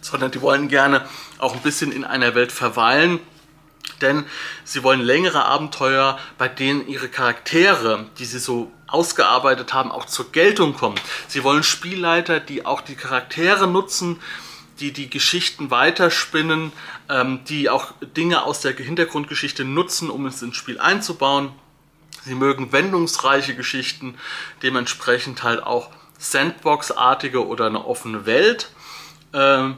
sondern 0.00 0.32
die 0.32 0.40
wollen 0.40 0.66
gerne 0.66 1.06
auch 1.38 1.54
ein 1.54 1.62
bisschen 1.62 1.92
in 1.92 2.04
einer 2.04 2.34
Welt 2.34 2.50
verweilen. 2.50 3.20
Denn 4.00 4.24
sie 4.64 4.82
wollen 4.82 5.02
längere 5.02 5.44
Abenteuer, 5.44 6.18
bei 6.36 6.48
denen 6.48 6.88
ihre 6.88 7.08
Charaktere, 7.08 8.06
die 8.18 8.24
sie 8.24 8.40
so 8.40 8.72
ausgearbeitet 8.94 9.74
haben, 9.74 9.90
auch 9.90 10.06
zur 10.06 10.30
Geltung 10.30 10.74
kommen. 10.74 10.94
Sie 11.26 11.42
wollen 11.42 11.64
Spielleiter, 11.64 12.38
die 12.38 12.64
auch 12.64 12.80
die 12.80 12.94
Charaktere 12.94 13.66
nutzen, 13.66 14.20
die 14.78 14.92
die 14.92 15.10
Geschichten 15.10 15.70
weiterspinnen, 15.70 16.72
ähm, 17.08 17.40
die 17.48 17.68
auch 17.68 17.92
Dinge 18.16 18.44
aus 18.44 18.60
der 18.60 18.72
Hintergrundgeschichte 18.72 19.64
nutzen, 19.64 20.10
um 20.10 20.26
es 20.26 20.42
ins 20.42 20.56
Spiel 20.56 20.78
einzubauen. 20.78 21.50
Sie 22.24 22.36
mögen 22.36 22.72
wendungsreiche 22.72 23.56
Geschichten, 23.56 24.16
dementsprechend 24.62 25.42
halt 25.42 25.62
auch 25.62 25.90
Sandbox-artige 26.18 27.46
oder 27.46 27.66
eine 27.66 27.84
offene 27.84 28.26
Welt, 28.26 28.70
äh, 29.32 29.70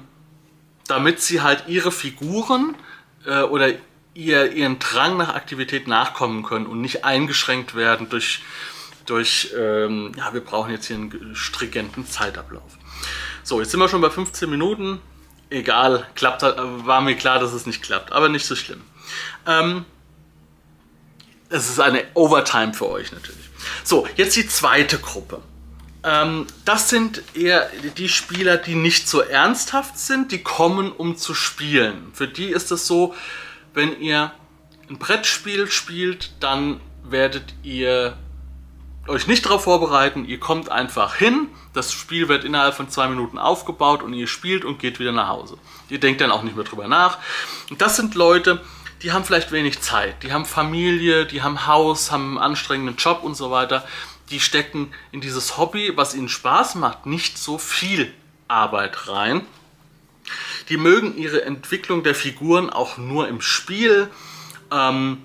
damit 0.86 1.20
sie 1.20 1.40
halt 1.40 1.64
ihre 1.68 1.90
Figuren 1.90 2.76
äh, 3.24 3.40
oder 3.40 3.70
ihr, 4.16 4.52
ihren 4.52 4.78
Drang 4.78 5.16
nach 5.16 5.34
Aktivität 5.34 5.88
nachkommen 5.88 6.42
können 6.42 6.66
und 6.66 6.80
nicht 6.80 7.04
eingeschränkt 7.04 7.74
werden 7.74 8.08
durch, 8.08 8.42
durch 9.06 9.52
ähm, 9.56 10.12
ja, 10.16 10.32
wir 10.34 10.40
brauchen 10.40 10.70
jetzt 10.72 10.86
hier 10.86 10.96
einen 10.96 11.34
stringenten 11.34 12.06
Zeitablauf. 12.06 12.78
So, 13.42 13.60
jetzt 13.60 13.70
sind 13.70 13.80
wir 13.80 13.88
schon 13.88 14.00
bei 14.00 14.10
15 14.10 14.50
Minuten. 14.50 15.00
Egal, 15.48 16.06
klappt, 16.14 16.42
war 16.42 17.00
mir 17.00 17.14
klar, 17.14 17.38
dass 17.38 17.52
es 17.52 17.66
nicht 17.66 17.82
klappt, 17.82 18.12
aber 18.12 18.28
nicht 18.28 18.44
so 18.46 18.56
schlimm. 18.56 18.82
Ähm, 19.46 19.84
es 21.48 21.70
ist 21.70 21.78
eine 21.78 22.04
Overtime 22.14 22.74
für 22.74 22.88
euch 22.88 23.12
natürlich. 23.12 23.44
So, 23.84 24.08
jetzt 24.16 24.34
die 24.36 24.48
zweite 24.48 24.98
Gruppe. 24.98 25.40
Ähm, 26.02 26.46
das 26.64 26.90
sind 26.90 27.22
eher 27.34 27.70
die 27.96 28.08
Spieler, 28.08 28.56
die 28.56 28.74
nicht 28.74 29.08
so 29.08 29.20
ernsthaft 29.20 29.98
sind, 29.98 30.32
die 30.32 30.42
kommen, 30.42 30.90
um 30.92 31.16
zu 31.16 31.34
spielen. 31.34 32.10
Für 32.12 32.28
die 32.28 32.48
ist 32.48 32.72
es 32.72 32.86
so, 32.86 33.14
wenn 33.74 34.00
ihr 34.00 34.32
ein 34.88 34.98
Brettspiel 34.98 35.70
spielt, 35.70 36.32
dann 36.40 36.80
werdet 37.02 37.54
ihr 37.62 38.16
euch 39.08 39.26
nicht 39.26 39.44
darauf 39.44 39.64
vorbereiten, 39.64 40.24
ihr 40.24 40.40
kommt 40.40 40.70
einfach 40.70 41.16
hin, 41.16 41.48
das 41.72 41.92
Spiel 41.92 42.28
wird 42.28 42.44
innerhalb 42.44 42.74
von 42.74 42.88
zwei 42.88 43.08
Minuten 43.08 43.38
aufgebaut 43.38 44.02
und 44.02 44.14
ihr 44.14 44.26
spielt 44.26 44.64
und 44.64 44.78
geht 44.78 44.98
wieder 44.98 45.12
nach 45.12 45.28
Hause. 45.28 45.58
Ihr 45.88 46.00
denkt 46.00 46.20
dann 46.20 46.30
auch 46.30 46.42
nicht 46.42 46.56
mehr 46.56 46.64
drüber 46.64 46.88
nach. 46.88 47.18
Und 47.70 47.80
das 47.80 47.96
sind 47.96 48.14
Leute, 48.14 48.62
die 49.02 49.12
haben 49.12 49.24
vielleicht 49.24 49.52
wenig 49.52 49.80
Zeit, 49.80 50.22
die 50.22 50.32
haben 50.32 50.46
Familie, 50.46 51.26
die 51.26 51.42
haben 51.42 51.66
Haus, 51.66 52.10
haben 52.10 52.38
einen 52.38 52.38
anstrengenden 52.38 52.96
Job 52.96 53.22
und 53.22 53.34
so 53.34 53.50
weiter. 53.50 53.86
Die 54.30 54.40
stecken 54.40 54.92
in 55.12 55.20
dieses 55.20 55.56
Hobby, 55.56 55.92
was 55.96 56.14
ihnen 56.14 56.28
Spaß 56.28 56.74
macht, 56.76 57.06
nicht 57.06 57.38
so 57.38 57.58
viel 57.58 58.12
Arbeit 58.48 59.08
rein. 59.08 59.46
Die 60.68 60.76
mögen 60.76 61.16
ihre 61.16 61.44
Entwicklung 61.44 62.02
der 62.02 62.14
Figuren 62.14 62.70
auch 62.70 62.96
nur 62.96 63.28
im 63.28 63.40
Spiel. 63.40 64.08
Ähm, 64.72 65.24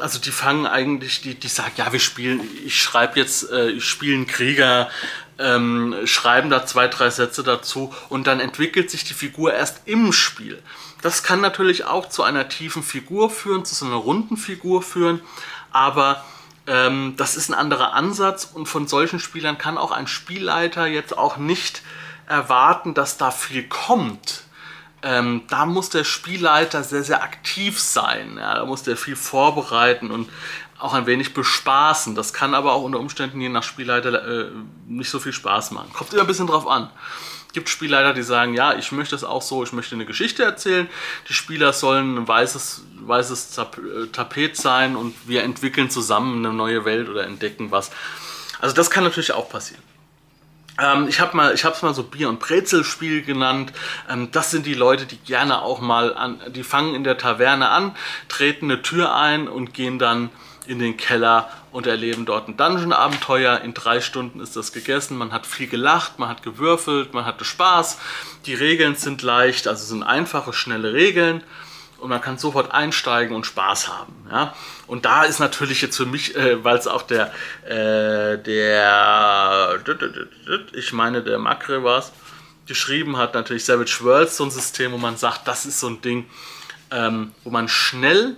also 0.00 0.18
die 0.18 0.30
fangen 0.30 0.66
eigentlich, 0.66 1.20
die, 1.20 1.34
die 1.34 1.48
sagen, 1.48 1.72
ja, 1.76 1.92
wir 1.92 2.00
spielen, 2.00 2.40
ich 2.64 2.82
schreibe 2.82 3.18
jetzt, 3.18 3.50
äh, 3.50 3.70
ich 3.70 3.84
spiele 3.84 4.16
einen 4.16 4.26
Krieger, 4.26 4.90
ähm, 5.38 5.94
schreiben 6.04 6.50
da 6.50 6.64
zwei, 6.66 6.88
drei 6.88 7.10
Sätze 7.10 7.42
dazu 7.42 7.92
und 8.08 8.26
dann 8.26 8.40
entwickelt 8.40 8.90
sich 8.90 9.04
die 9.04 9.14
Figur 9.14 9.52
erst 9.52 9.82
im 9.86 10.12
Spiel. 10.12 10.62
Das 11.02 11.22
kann 11.22 11.40
natürlich 11.40 11.84
auch 11.84 12.08
zu 12.08 12.22
einer 12.22 12.48
tiefen 12.48 12.82
Figur 12.82 13.30
führen, 13.30 13.64
zu 13.64 13.74
so 13.74 13.86
einer 13.86 13.96
runden 13.96 14.36
Figur 14.36 14.82
führen, 14.82 15.20
aber 15.72 16.24
ähm, 16.66 17.14
das 17.16 17.36
ist 17.36 17.50
ein 17.50 17.54
anderer 17.54 17.92
Ansatz 17.94 18.48
und 18.52 18.66
von 18.66 18.86
solchen 18.86 19.18
Spielern 19.18 19.58
kann 19.58 19.76
auch 19.76 19.90
ein 19.90 20.06
Spielleiter 20.06 20.86
jetzt 20.86 21.16
auch 21.16 21.36
nicht 21.36 21.82
erwarten, 22.26 22.94
dass 22.94 23.18
da 23.18 23.30
viel 23.30 23.64
kommt 23.68 24.44
ähm, 25.04 25.42
da 25.48 25.66
muss 25.66 25.90
der 25.90 26.04
Spielleiter 26.04 26.82
sehr, 26.82 27.04
sehr 27.04 27.22
aktiv 27.22 27.78
sein. 27.78 28.38
Ja, 28.38 28.54
da 28.54 28.64
muss 28.64 28.82
der 28.82 28.96
viel 28.96 29.16
vorbereiten 29.16 30.10
und 30.10 30.30
auch 30.78 30.94
ein 30.94 31.06
wenig 31.06 31.34
bespaßen. 31.34 32.14
Das 32.14 32.32
kann 32.32 32.54
aber 32.54 32.72
auch 32.72 32.82
unter 32.82 32.98
Umständen 32.98 33.40
je 33.40 33.50
nach 33.50 33.62
Spielleiter 33.62 34.26
äh, 34.26 34.50
nicht 34.86 35.10
so 35.10 35.18
viel 35.18 35.32
Spaß 35.32 35.70
machen. 35.72 35.92
Kommt 35.92 36.12
immer 36.12 36.22
ein 36.22 36.26
bisschen 36.26 36.46
drauf 36.46 36.66
an. 36.66 36.90
Es 37.46 37.52
gibt 37.52 37.68
Spielleiter, 37.68 38.14
die 38.14 38.22
sagen, 38.22 38.54
ja, 38.54 38.74
ich 38.74 38.90
möchte 38.92 39.14
es 39.14 39.24
auch 39.24 39.42
so, 39.42 39.62
ich 39.62 39.72
möchte 39.72 39.94
eine 39.94 40.06
Geschichte 40.06 40.42
erzählen. 40.42 40.88
Die 41.28 41.34
Spieler 41.34 41.72
sollen 41.72 42.16
ein 42.16 42.26
weißes, 42.26 42.82
weißes 43.00 43.58
äh, 43.58 44.06
Tapet 44.10 44.56
sein 44.56 44.96
und 44.96 45.14
wir 45.26 45.42
entwickeln 45.42 45.90
zusammen 45.90 46.44
eine 46.44 46.54
neue 46.54 46.84
Welt 46.84 47.08
oder 47.08 47.24
entdecken 47.24 47.70
was. 47.70 47.90
Also 48.60 48.74
das 48.74 48.90
kann 48.90 49.04
natürlich 49.04 49.32
auch 49.32 49.48
passieren. 49.48 49.82
Ähm, 50.80 51.08
ich 51.08 51.20
habe 51.20 51.36
mal, 51.36 51.54
ich 51.54 51.64
habe 51.64 51.74
es 51.74 51.82
mal 51.82 51.94
so 51.94 52.02
Bier- 52.02 52.28
und 52.28 52.40
Brezelspiel 52.40 53.22
genannt. 53.22 53.72
Ähm, 54.08 54.30
das 54.32 54.50
sind 54.50 54.66
die 54.66 54.74
Leute, 54.74 55.06
die 55.06 55.18
gerne 55.18 55.62
auch 55.62 55.80
mal 55.80 56.14
an, 56.14 56.40
die 56.48 56.64
fangen 56.64 56.94
in 56.94 57.04
der 57.04 57.18
Taverne 57.18 57.68
an, 57.68 57.94
treten 58.28 58.70
eine 58.70 58.82
Tür 58.82 59.14
ein 59.14 59.48
und 59.48 59.74
gehen 59.74 59.98
dann 59.98 60.30
in 60.66 60.78
den 60.78 60.96
Keller 60.96 61.50
und 61.72 61.86
erleben 61.86 62.24
dort 62.24 62.48
ein 62.48 62.56
Dungeon-Abenteuer. 62.56 63.60
In 63.60 63.74
drei 63.74 64.00
Stunden 64.00 64.40
ist 64.40 64.56
das 64.56 64.72
gegessen. 64.72 65.18
Man 65.18 65.32
hat 65.32 65.46
viel 65.46 65.66
gelacht, 65.66 66.18
man 66.18 66.28
hat 66.28 66.42
gewürfelt, 66.42 67.12
man 67.12 67.26
hatte 67.26 67.44
Spaß. 67.44 67.98
Die 68.46 68.54
Regeln 68.54 68.96
sind 68.96 69.22
leicht, 69.22 69.68
also 69.68 69.84
sind 69.84 70.02
einfache, 70.02 70.52
schnelle 70.52 70.94
Regeln 70.94 71.42
und 72.04 72.10
man 72.10 72.20
kann 72.20 72.36
sofort 72.36 72.70
einsteigen 72.70 73.34
und 73.34 73.46
Spaß 73.46 73.88
haben. 73.88 74.14
Ja? 74.30 74.54
Und 74.86 75.06
da 75.06 75.24
ist 75.24 75.38
natürlich 75.40 75.80
jetzt 75.80 75.96
für 75.96 76.04
mich, 76.04 76.36
äh, 76.36 76.62
weil 76.62 76.76
es 76.76 76.86
auch 76.86 77.00
der, 77.00 77.32
äh, 77.64 78.36
der, 78.36 79.80
ich 80.74 80.92
meine 80.92 81.22
der 81.22 81.38
Makre 81.38 81.82
war 81.82 82.00
es, 82.00 82.12
geschrieben 82.66 83.16
hat, 83.16 83.32
natürlich 83.32 83.64
Savage 83.64 84.00
Worlds 84.02 84.36
so 84.36 84.44
ein 84.44 84.50
System, 84.50 84.92
wo 84.92 84.98
man 84.98 85.16
sagt, 85.16 85.48
das 85.48 85.64
ist 85.64 85.80
so 85.80 85.88
ein 85.88 86.02
Ding, 86.02 86.26
ähm, 86.90 87.32
wo 87.42 87.48
man 87.48 87.68
schnell 87.68 88.36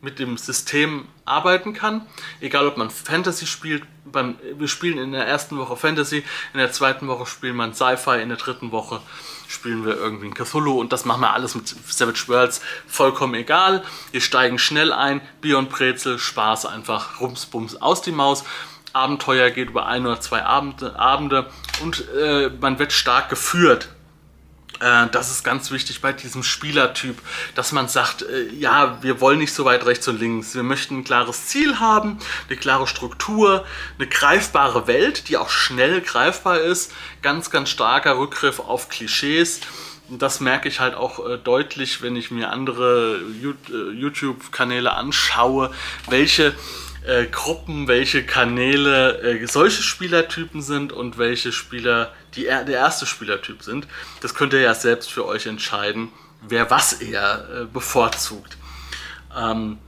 mit 0.00 0.18
dem 0.18 0.36
System 0.36 1.06
arbeiten 1.24 1.72
kann. 1.72 2.04
Egal, 2.40 2.66
ob 2.66 2.76
man 2.76 2.90
Fantasy 2.90 3.46
spielt. 3.46 3.84
Beim, 4.04 4.34
wir 4.58 4.68
spielen 4.68 4.98
in 4.98 5.12
der 5.12 5.26
ersten 5.26 5.56
Woche 5.56 5.76
Fantasy, 5.76 6.24
in 6.52 6.58
der 6.58 6.72
zweiten 6.72 7.06
Woche 7.06 7.26
spielen 7.26 7.56
wir 7.56 7.72
Sci-Fi, 7.72 8.20
in 8.20 8.28
der 8.28 8.38
dritten 8.38 8.72
Woche 8.72 9.00
spielen 9.48 9.84
wir 9.84 9.96
irgendwie 9.96 10.26
ein 10.26 10.34
Cthulhu 10.34 10.80
und 10.80 10.92
das 10.92 11.04
machen 11.04 11.20
wir 11.20 11.32
alles 11.32 11.54
mit 11.54 11.68
Savage 11.68 12.24
Worlds 12.28 12.60
vollkommen 12.86 13.34
egal. 13.34 13.84
Wir 14.12 14.20
steigen 14.20 14.58
schnell 14.58 14.92
ein, 14.92 15.20
Bier 15.40 15.58
und 15.58 15.70
Brezel, 15.70 16.18
Spaß 16.18 16.66
einfach, 16.66 17.20
Rumsbums 17.20 17.80
aus 17.80 18.02
die 18.02 18.12
Maus. 18.12 18.44
Abenteuer 18.92 19.50
geht 19.50 19.70
über 19.70 19.86
ein 19.86 20.06
oder 20.06 20.20
zwei 20.20 20.44
Abende, 20.44 20.98
Abende 20.98 21.50
und 21.82 22.08
äh, 22.10 22.50
man 22.60 22.78
wird 22.78 22.92
stark 22.92 23.28
geführt 23.28 23.88
das 24.80 25.30
ist 25.30 25.44
ganz 25.44 25.70
wichtig 25.70 26.00
bei 26.00 26.12
diesem 26.12 26.42
Spielertyp, 26.42 27.16
dass 27.54 27.72
man 27.72 27.88
sagt, 27.88 28.22
äh, 28.22 28.48
ja, 28.52 28.98
wir 29.02 29.20
wollen 29.20 29.38
nicht 29.38 29.54
so 29.54 29.64
weit 29.64 29.86
rechts 29.86 30.08
und 30.08 30.20
links. 30.20 30.54
Wir 30.54 30.62
möchten 30.62 30.98
ein 30.98 31.04
klares 31.04 31.46
Ziel 31.46 31.78
haben, 31.80 32.18
eine 32.48 32.56
klare 32.56 32.86
Struktur, 32.86 33.64
eine 33.98 34.08
greifbare 34.08 34.86
Welt, 34.86 35.28
die 35.28 35.36
auch 35.36 35.50
schnell 35.50 36.00
greifbar 36.00 36.60
ist. 36.60 36.92
Ganz, 37.22 37.50
ganz 37.50 37.70
starker 37.70 38.18
Rückgriff 38.18 38.60
auf 38.60 38.88
Klischees. 38.88 39.60
Das 40.08 40.40
merke 40.40 40.68
ich 40.68 40.80
halt 40.80 40.94
auch 40.94 41.26
äh, 41.26 41.38
deutlich, 41.38 42.02
wenn 42.02 42.16
ich 42.16 42.30
mir 42.30 42.50
andere 42.50 43.20
YouTube-Kanäle 43.94 44.92
anschaue, 44.92 45.72
welche 46.10 46.54
äh, 47.06 47.26
Gruppen, 47.26 47.86
welche 47.88 48.24
Kanäle 48.24 49.20
äh, 49.22 49.46
solche 49.46 49.82
Spielertypen 49.82 50.62
sind 50.62 50.92
und 50.92 51.18
welche 51.18 51.52
Spieler 51.52 52.12
die, 52.36 52.44
der 52.44 52.68
erste 52.68 53.06
Spielertyp 53.06 53.62
sind. 53.62 53.86
Das 54.20 54.34
könnt 54.34 54.52
ihr 54.52 54.60
ja 54.60 54.74
selbst 54.74 55.10
für 55.10 55.26
euch 55.26 55.46
entscheiden, 55.46 56.10
wer 56.42 56.70
was 56.70 56.94
eher 56.94 57.48
äh, 57.52 57.64
bevorzugt. 57.64 58.56
Ähm, 59.36 59.78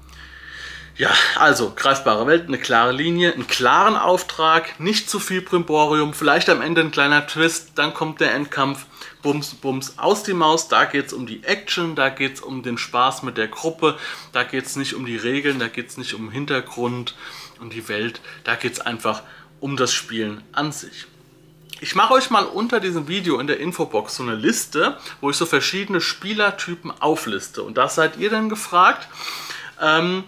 ja, 0.96 1.11
also 1.38 1.74
greifbare 1.76 2.26
Welt, 2.26 2.48
eine 2.48 2.59
klare 2.59 2.92
Linie, 2.92 3.35
einen 3.35 3.46
klaren 3.46 3.96
Auftrag, 3.96 4.80
nicht 4.80 5.11
zu 5.11 5.20
viel 5.20 5.42
Primborium, 5.42 6.14
vielleicht 6.14 6.48
am 6.48 6.62
Ende 6.62 6.80
ein 6.80 6.90
kleiner 6.90 7.26
Twist, 7.26 7.72
dann 7.74 7.92
kommt 7.92 8.20
der 8.20 8.32
Endkampf, 8.32 8.87
Bums, 9.20 9.54
Bums, 9.54 9.98
aus 9.98 10.22
die 10.22 10.32
Maus. 10.32 10.68
Da 10.68 10.85
geht 10.85 11.06
es 11.06 11.12
um 11.12 11.26
die 11.26 11.44
Action, 11.44 11.96
da 11.96 12.09
geht 12.09 12.37
es 12.37 12.40
um 12.40 12.62
den 12.62 12.78
Spaß 12.78 13.24
mit 13.24 13.37
der 13.37 13.48
Gruppe, 13.48 13.98
da 14.32 14.44
geht 14.44 14.64
es 14.64 14.76
nicht 14.76 14.94
um 14.94 15.04
die 15.04 15.16
Regeln, 15.16 15.59
da 15.59 15.68
geht 15.68 15.88
es 15.88 15.98
nicht 15.98 16.14
um 16.14 16.30
Hintergrund 16.30 17.14
und 17.61 17.74
die 17.74 17.88
Welt, 17.88 18.20
da 18.44 18.54
geht 18.54 18.74
es 18.74 18.80
einfach 18.80 19.22
um 19.61 19.76
das 19.76 19.92
Spielen 19.92 20.42
an 20.52 20.72
sich. 20.72 21.06
Ich 21.81 21.95
mache 21.95 22.15
euch 22.15 22.31
mal 22.31 22.45
unter 22.45 22.81
diesem 22.81 23.07
Video 23.07 23.39
in 23.39 23.47
der 23.47 23.61
Infobox 23.61 24.17
so 24.17 24.23
eine 24.23 24.35
Liste, 24.35 24.97
wo 25.21 25.29
ich 25.29 25.37
so 25.37 25.45
verschiedene 25.45 26.01
Spielertypen 26.01 26.91
aufliste. 27.01 27.62
Und 27.62 27.77
da 27.77 27.89
seid 27.89 28.17
ihr 28.17 28.31
dann 28.31 28.49
gefragt. 28.49 29.07
Ähm, 29.81 30.25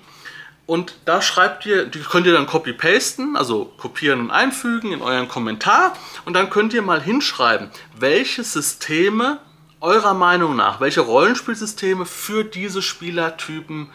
und 0.67 0.95
da 1.07 1.23
schreibt 1.23 1.65
ihr, 1.65 1.87
die 1.87 2.01
könnt 2.01 2.27
ihr 2.27 2.35
dann 2.35 2.47
copy-pasten, 2.47 3.37
also 3.37 3.73
kopieren 3.79 4.21
und 4.21 4.31
einfügen 4.31 4.93
in 4.93 5.01
euren 5.01 5.27
Kommentar. 5.27 5.95
Und 6.27 6.35
dann 6.35 6.51
könnt 6.51 6.75
ihr 6.75 6.83
mal 6.83 7.01
hinschreiben, 7.01 7.71
welche 7.97 8.45
Systeme 8.45 9.39
eurer 9.81 10.13
Meinung 10.13 10.55
nach, 10.55 10.81
welche 10.81 11.01
Rollenspielsysteme 11.01 12.05
für 12.05 12.45
diese 12.45 12.83
Spielertypen 12.83 13.89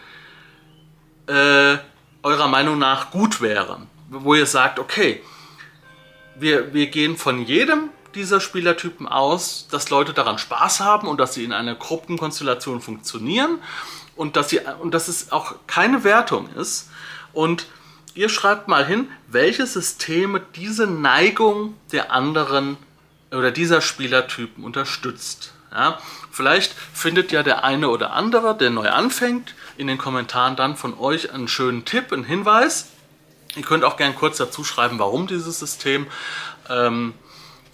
äh, 1.28 1.76
eurer 2.24 2.48
Meinung 2.48 2.80
nach 2.80 3.12
gut 3.12 3.40
wären. 3.40 3.86
Wo 4.08 4.34
ihr 4.34 4.46
sagt, 4.46 4.80
okay, 4.80 5.22
wir, 6.38 6.74
wir 6.74 6.86
gehen 6.88 7.16
von 7.16 7.44
jedem 7.44 7.90
dieser 8.14 8.40
Spielertypen 8.40 9.08
aus, 9.08 9.66
dass 9.70 9.90
Leute 9.90 10.12
daran 10.12 10.38
Spaß 10.38 10.80
haben 10.80 11.08
und 11.08 11.18
dass 11.18 11.34
sie 11.34 11.44
in 11.44 11.52
einer 11.52 11.74
Gruppenkonstellation 11.74 12.80
funktionieren. 12.80 13.58
und 14.16 14.36
dass, 14.36 14.50
sie, 14.50 14.60
und 14.80 14.94
dass 14.94 15.08
es 15.08 15.32
auch 15.32 15.54
keine 15.66 16.04
Wertung 16.04 16.48
ist. 16.54 16.88
Und 17.32 17.66
ihr 18.14 18.28
schreibt 18.28 18.68
mal 18.68 18.86
hin, 18.86 19.08
welche 19.26 19.66
Systeme 19.66 20.40
diese 20.54 20.86
Neigung 20.86 21.74
der 21.92 22.12
anderen 22.12 22.76
oder 23.32 23.50
dieser 23.50 23.80
Spielertypen 23.80 24.62
unterstützt. 24.62 25.52
Ja, 25.72 25.98
vielleicht 26.30 26.72
findet 26.72 27.32
ja 27.32 27.42
der 27.42 27.64
eine 27.64 27.88
oder 27.88 28.12
andere, 28.12 28.56
der 28.56 28.70
neu 28.70 28.88
anfängt, 28.88 29.54
in 29.76 29.88
den 29.88 29.98
Kommentaren 29.98 30.54
dann 30.54 30.76
von 30.76 30.96
euch 30.96 31.32
einen 31.32 31.48
schönen 31.48 31.84
Tipp, 31.84 32.12
einen 32.12 32.22
Hinweis. 32.22 32.90
Ihr 33.56 33.62
könnt 33.62 33.84
auch 33.84 33.96
gerne 33.96 34.14
kurz 34.14 34.38
dazu 34.38 34.64
schreiben, 34.64 34.98
warum 34.98 35.26
dieses 35.26 35.58
System 35.58 36.06
ähm, 36.68 37.14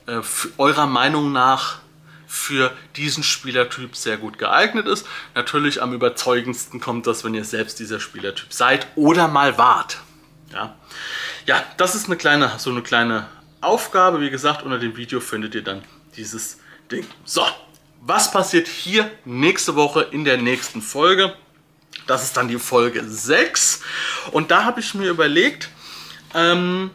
äh, 0.06 0.20
eurer 0.58 0.86
Meinung 0.86 1.32
nach 1.32 1.78
für 2.26 2.72
diesen 2.94 3.24
Spielertyp 3.24 3.96
sehr 3.96 4.16
gut 4.16 4.38
geeignet 4.38 4.86
ist. 4.86 5.06
Natürlich 5.34 5.82
am 5.82 5.92
überzeugendsten 5.92 6.80
kommt 6.80 7.06
das, 7.06 7.24
wenn 7.24 7.34
ihr 7.34 7.44
selbst 7.44 7.80
dieser 7.80 7.98
Spielertyp 7.98 8.52
seid 8.52 8.86
oder 8.94 9.26
mal 9.26 9.58
wart. 9.58 9.98
Ja, 10.52 10.76
ja 11.46 11.62
das 11.76 11.94
ist 11.94 12.06
eine 12.06 12.16
kleine, 12.16 12.52
so 12.58 12.70
eine 12.70 12.82
kleine 12.82 13.26
Aufgabe. 13.60 14.20
Wie 14.20 14.30
gesagt, 14.30 14.62
unter 14.62 14.78
dem 14.78 14.96
Video 14.96 15.18
findet 15.20 15.54
ihr 15.54 15.64
dann 15.64 15.82
dieses 16.16 16.58
Ding. 16.90 17.04
So, 17.24 17.44
was 18.00 18.30
passiert 18.30 18.68
hier 18.68 19.10
nächste 19.24 19.74
Woche 19.74 20.02
in 20.02 20.24
der 20.24 20.36
nächsten 20.36 20.82
Folge? 20.82 21.34
Das 22.06 22.22
ist 22.22 22.36
dann 22.36 22.48
die 22.48 22.58
Folge 22.58 23.04
6. 23.04 23.82
Und 24.32 24.50
da 24.50 24.64
habe 24.64 24.80
ich 24.80 24.94
mir 24.94 25.08
überlegt, 25.08 25.68
ähm, 26.34 26.90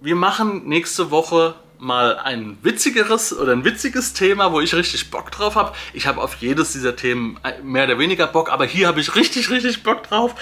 wir 0.00 0.16
machen 0.16 0.68
nächste 0.68 1.10
Woche 1.10 1.54
mal 1.78 2.16
ein 2.18 2.58
witzigeres 2.62 3.36
oder 3.36 3.52
ein 3.52 3.64
witziges 3.64 4.12
Thema, 4.12 4.52
wo 4.52 4.60
ich 4.60 4.74
richtig 4.74 5.10
Bock 5.10 5.30
drauf 5.32 5.56
habe. 5.56 5.74
Ich 5.92 6.06
habe 6.06 6.20
auf 6.20 6.36
jedes 6.36 6.72
dieser 6.72 6.94
Themen 6.94 7.38
mehr 7.62 7.84
oder 7.84 7.98
weniger 7.98 8.26
Bock, 8.26 8.50
aber 8.50 8.64
hier 8.64 8.86
habe 8.86 9.00
ich 9.00 9.14
richtig, 9.16 9.50
richtig 9.50 9.82
Bock 9.82 10.04
drauf. 10.04 10.34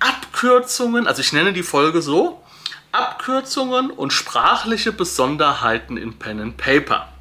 Abkürzungen, 0.00 1.06
also 1.06 1.20
ich 1.20 1.32
nenne 1.32 1.52
die 1.52 1.62
Folge 1.62 2.02
so, 2.02 2.42
Abkürzungen 2.92 3.90
und 3.90 4.12
sprachliche 4.12 4.92
Besonderheiten 4.92 5.96
in 5.96 6.18
Pen 6.18 6.40
and 6.40 6.56
Paper. 6.58 7.11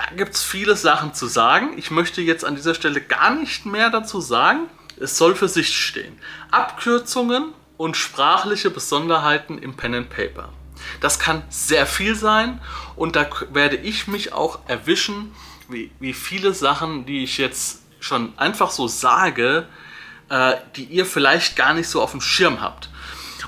Da 0.00 0.16
gibt 0.16 0.34
es 0.34 0.42
viele 0.42 0.76
Sachen 0.76 1.12
zu 1.12 1.26
sagen. 1.26 1.74
Ich 1.76 1.90
möchte 1.90 2.22
jetzt 2.22 2.44
an 2.44 2.56
dieser 2.56 2.74
Stelle 2.74 3.02
gar 3.02 3.34
nicht 3.34 3.66
mehr 3.66 3.90
dazu 3.90 4.22
sagen. 4.22 4.60
Es 4.98 5.18
soll 5.18 5.34
für 5.34 5.48
sich 5.48 5.76
stehen. 5.76 6.18
Abkürzungen 6.50 7.52
und 7.76 7.98
sprachliche 7.98 8.70
Besonderheiten 8.70 9.58
im 9.58 9.76
Pen 9.76 9.94
and 9.94 10.08
Paper. 10.08 10.48
Das 11.02 11.18
kann 11.18 11.42
sehr 11.50 11.84
viel 11.86 12.14
sein 12.14 12.62
und 12.96 13.14
da 13.14 13.28
werde 13.52 13.76
ich 13.76 14.06
mich 14.06 14.32
auch 14.32 14.60
erwischen, 14.68 15.34
wie, 15.68 15.90
wie 16.00 16.14
viele 16.14 16.54
Sachen, 16.54 17.04
die 17.04 17.22
ich 17.22 17.36
jetzt 17.36 17.82
schon 18.00 18.32
einfach 18.38 18.70
so 18.70 18.88
sage, 18.88 19.66
äh, 20.30 20.54
die 20.76 20.84
ihr 20.84 21.04
vielleicht 21.04 21.56
gar 21.56 21.74
nicht 21.74 21.88
so 21.88 22.00
auf 22.00 22.12
dem 22.12 22.22
Schirm 22.22 22.62
habt. 22.62 22.88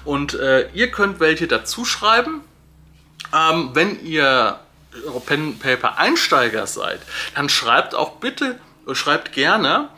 Und 0.04 0.34
äh, 0.34 0.68
ihr 0.74 0.90
könnt 0.90 1.18
welche 1.18 1.46
dazu 1.46 1.86
schreiben. 1.86 2.42
Ähm, 3.32 3.70
wenn 3.72 4.04
ihr 4.04 4.60
Pen 5.26 5.58
Paper 5.58 5.98
Einsteiger 5.98 6.66
seid, 6.66 7.00
dann 7.34 7.48
schreibt 7.48 7.94
auch 7.94 8.16
bitte, 8.16 8.58
schreibt 8.92 9.32
gerne 9.32 9.88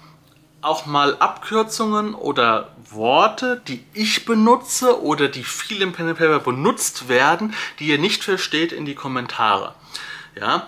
auch 0.65 0.87
mal 0.87 1.17
Abkürzungen 1.19 2.15
oder 2.15 2.71
Worte, 2.91 3.61
die 3.69 3.85
ich 3.93 4.25
benutze 4.25 5.03
oder 5.03 5.29
die 5.29 5.45
viel 5.45 5.83
im 5.83 5.93
Pen 5.93 6.15
Paper 6.15 6.41
benutzt 6.41 7.09
werden, 7.09 7.55
die 7.79 7.89
ihr 7.89 7.99
nicht 7.99 8.25
versteht, 8.25 8.73
in 8.73 8.87
die 8.87 8.95
Kommentare. 8.95 9.75
Ja, 10.41 10.67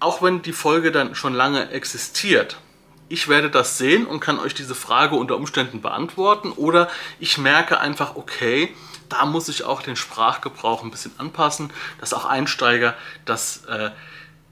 auch 0.00 0.22
wenn 0.22 0.42
die 0.42 0.52
Folge 0.52 0.92
dann 0.92 1.14
schon 1.14 1.34
lange 1.34 1.70
existiert. 1.70 2.58
Ich 3.08 3.28
werde 3.28 3.48
das 3.48 3.78
sehen 3.78 4.06
und 4.06 4.20
kann 4.20 4.38
euch 4.38 4.54
diese 4.54 4.74
Frage 4.74 5.16
unter 5.16 5.36
Umständen 5.36 5.80
beantworten 5.80 6.52
oder 6.52 6.88
ich 7.18 7.38
merke 7.38 7.80
einfach, 7.80 8.16
okay, 8.16 8.74
da 9.08 9.26
muss 9.26 9.48
ich 9.48 9.64
auch 9.64 9.82
den 9.82 9.96
Sprachgebrauch 9.96 10.82
ein 10.82 10.90
bisschen 10.90 11.12
anpassen, 11.18 11.70
dass 12.00 12.14
auch 12.14 12.24
Einsteiger 12.24 12.94
das 13.24 13.64
äh, 13.66 13.90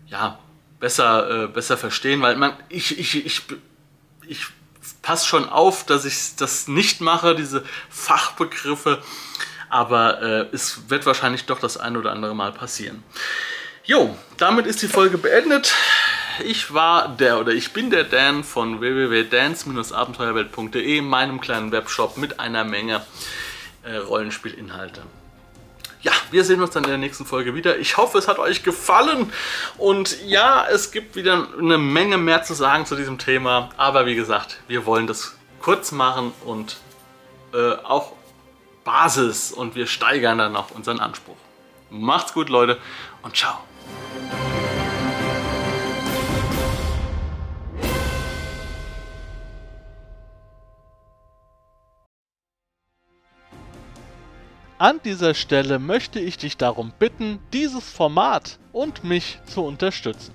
ja, 0.07 0.39
besser, 0.81 1.45
äh, 1.45 1.47
besser 1.49 1.77
verstehen, 1.77 2.23
weil 2.23 2.37
man, 2.37 2.53
ich, 2.69 2.99
ich, 2.99 3.27
ich, 3.27 3.43
ich 4.27 4.47
passe 5.03 5.27
schon 5.27 5.49
auf, 5.49 5.85
dass 5.85 6.05
ich 6.05 6.37
das 6.37 6.69
nicht 6.69 7.01
mache, 7.01 7.35
diese 7.35 7.65
Fachbegriffe, 7.91 9.03
aber 9.69 10.23
äh, 10.23 10.47
es 10.53 10.89
wird 10.91 11.07
wahrscheinlich 11.07 11.47
doch 11.47 11.59
das 11.59 11.77
ein 11.77 11.97
oder 11.97 12.13
andere 12.13 12.35
Mal 12.35 12.53
passieren. 12.53 13.03
Jo, 13.85 14.17
damit 14.37 14.67
ist 14.67 14.83
die 14.83 14.89
Folge 14.89 15.19
beendet. 15.19 15.75
Ich 16.45 16.75
war 16.75 17.09
der 17.09 17.39
oder 17.39 17.53
ich 17.53 17.73
bin 17.73 17.89
der 17.91 18.05
Dan 18.05 18.45
von 18.45 18.81
www.dance-abenteuerwelt.de, 18.81 21.01
meinem 21.01 21.41
kleinen 21.41 21.73
Webshop 21.73 22.19
mit 22.19 22.39
einer 22.41 22.65
Menge 22.65 23.01
äh, 23.87 23.97
Rollenspielinhalte 23.97 25.03
ja, 26.07 26.13
wir 26.31 26.45
sehen 26.45 26.63
uns 26.63 26.71
dann 26.71 26.85
in 26.85 26.91
der 26.91 26.99
nächsten 26.99 27.27
Folge 27.27 27.57
wieder. 27.57 27.79
Ich 27.79 27.97
hoffe, 27.97 28.19
es 28.19 28.29
hat 28.29 28.39
euch 28.39 28.63
gefallen. 28.63 29.33
Und 29.77 30.23
ja, 30.25 30.65
es 30.71 30.93
gibt 30.93 31.17
wieder 31.17 31.49
eine 31.59 31.79
Menge 31.79 32.17
mehr 32.17 32.45
zu 32.45 32.55
sagen 32.55 32.87
zu 32.87 32.95
diesem 32.95 33.19
Thema. 33.19 33.71
Aber 33.77 34.07
wie 34.07 34.15
gesagt, 34.15 34.59
wir 34.69 34.87
wollen 34.87 35.09
das 35.09 35.37
kurz 35.61 35.91
machen 35.91 36.33
und 36.45 36.77
äh, 37.53 37.73
auch 37.83 38.13
Basis. 38.85 39.51
Und 39.51 39.75
wir 39.75 39.89
steigern 39.89 40.39
dann 40.39 40.53
noch 40.53 40.71
unseren 40.71 41.01
Anspruch. 41.01 41.37
Macht's 41.91 42.33
gut, 42.33 42.51
Leute, 42.51 42.79
und 43.23 43.37
ciao. 43.37 43.59
An 54.79 55.01
dieser 55.03 55.33
Stelle 55.33 55.79
möchte 55.79 56.21
ich 56.21 56.37
dich 56.37 56.59
darum 56.59 56.93
bitten, 56.99 57.39
dieses 57.55 57.91
Format 57.91 58.59
und 58.73 59.05
mich 59.05 59.39
zu 59.47 59.63
unterstützen. 59.63 60.35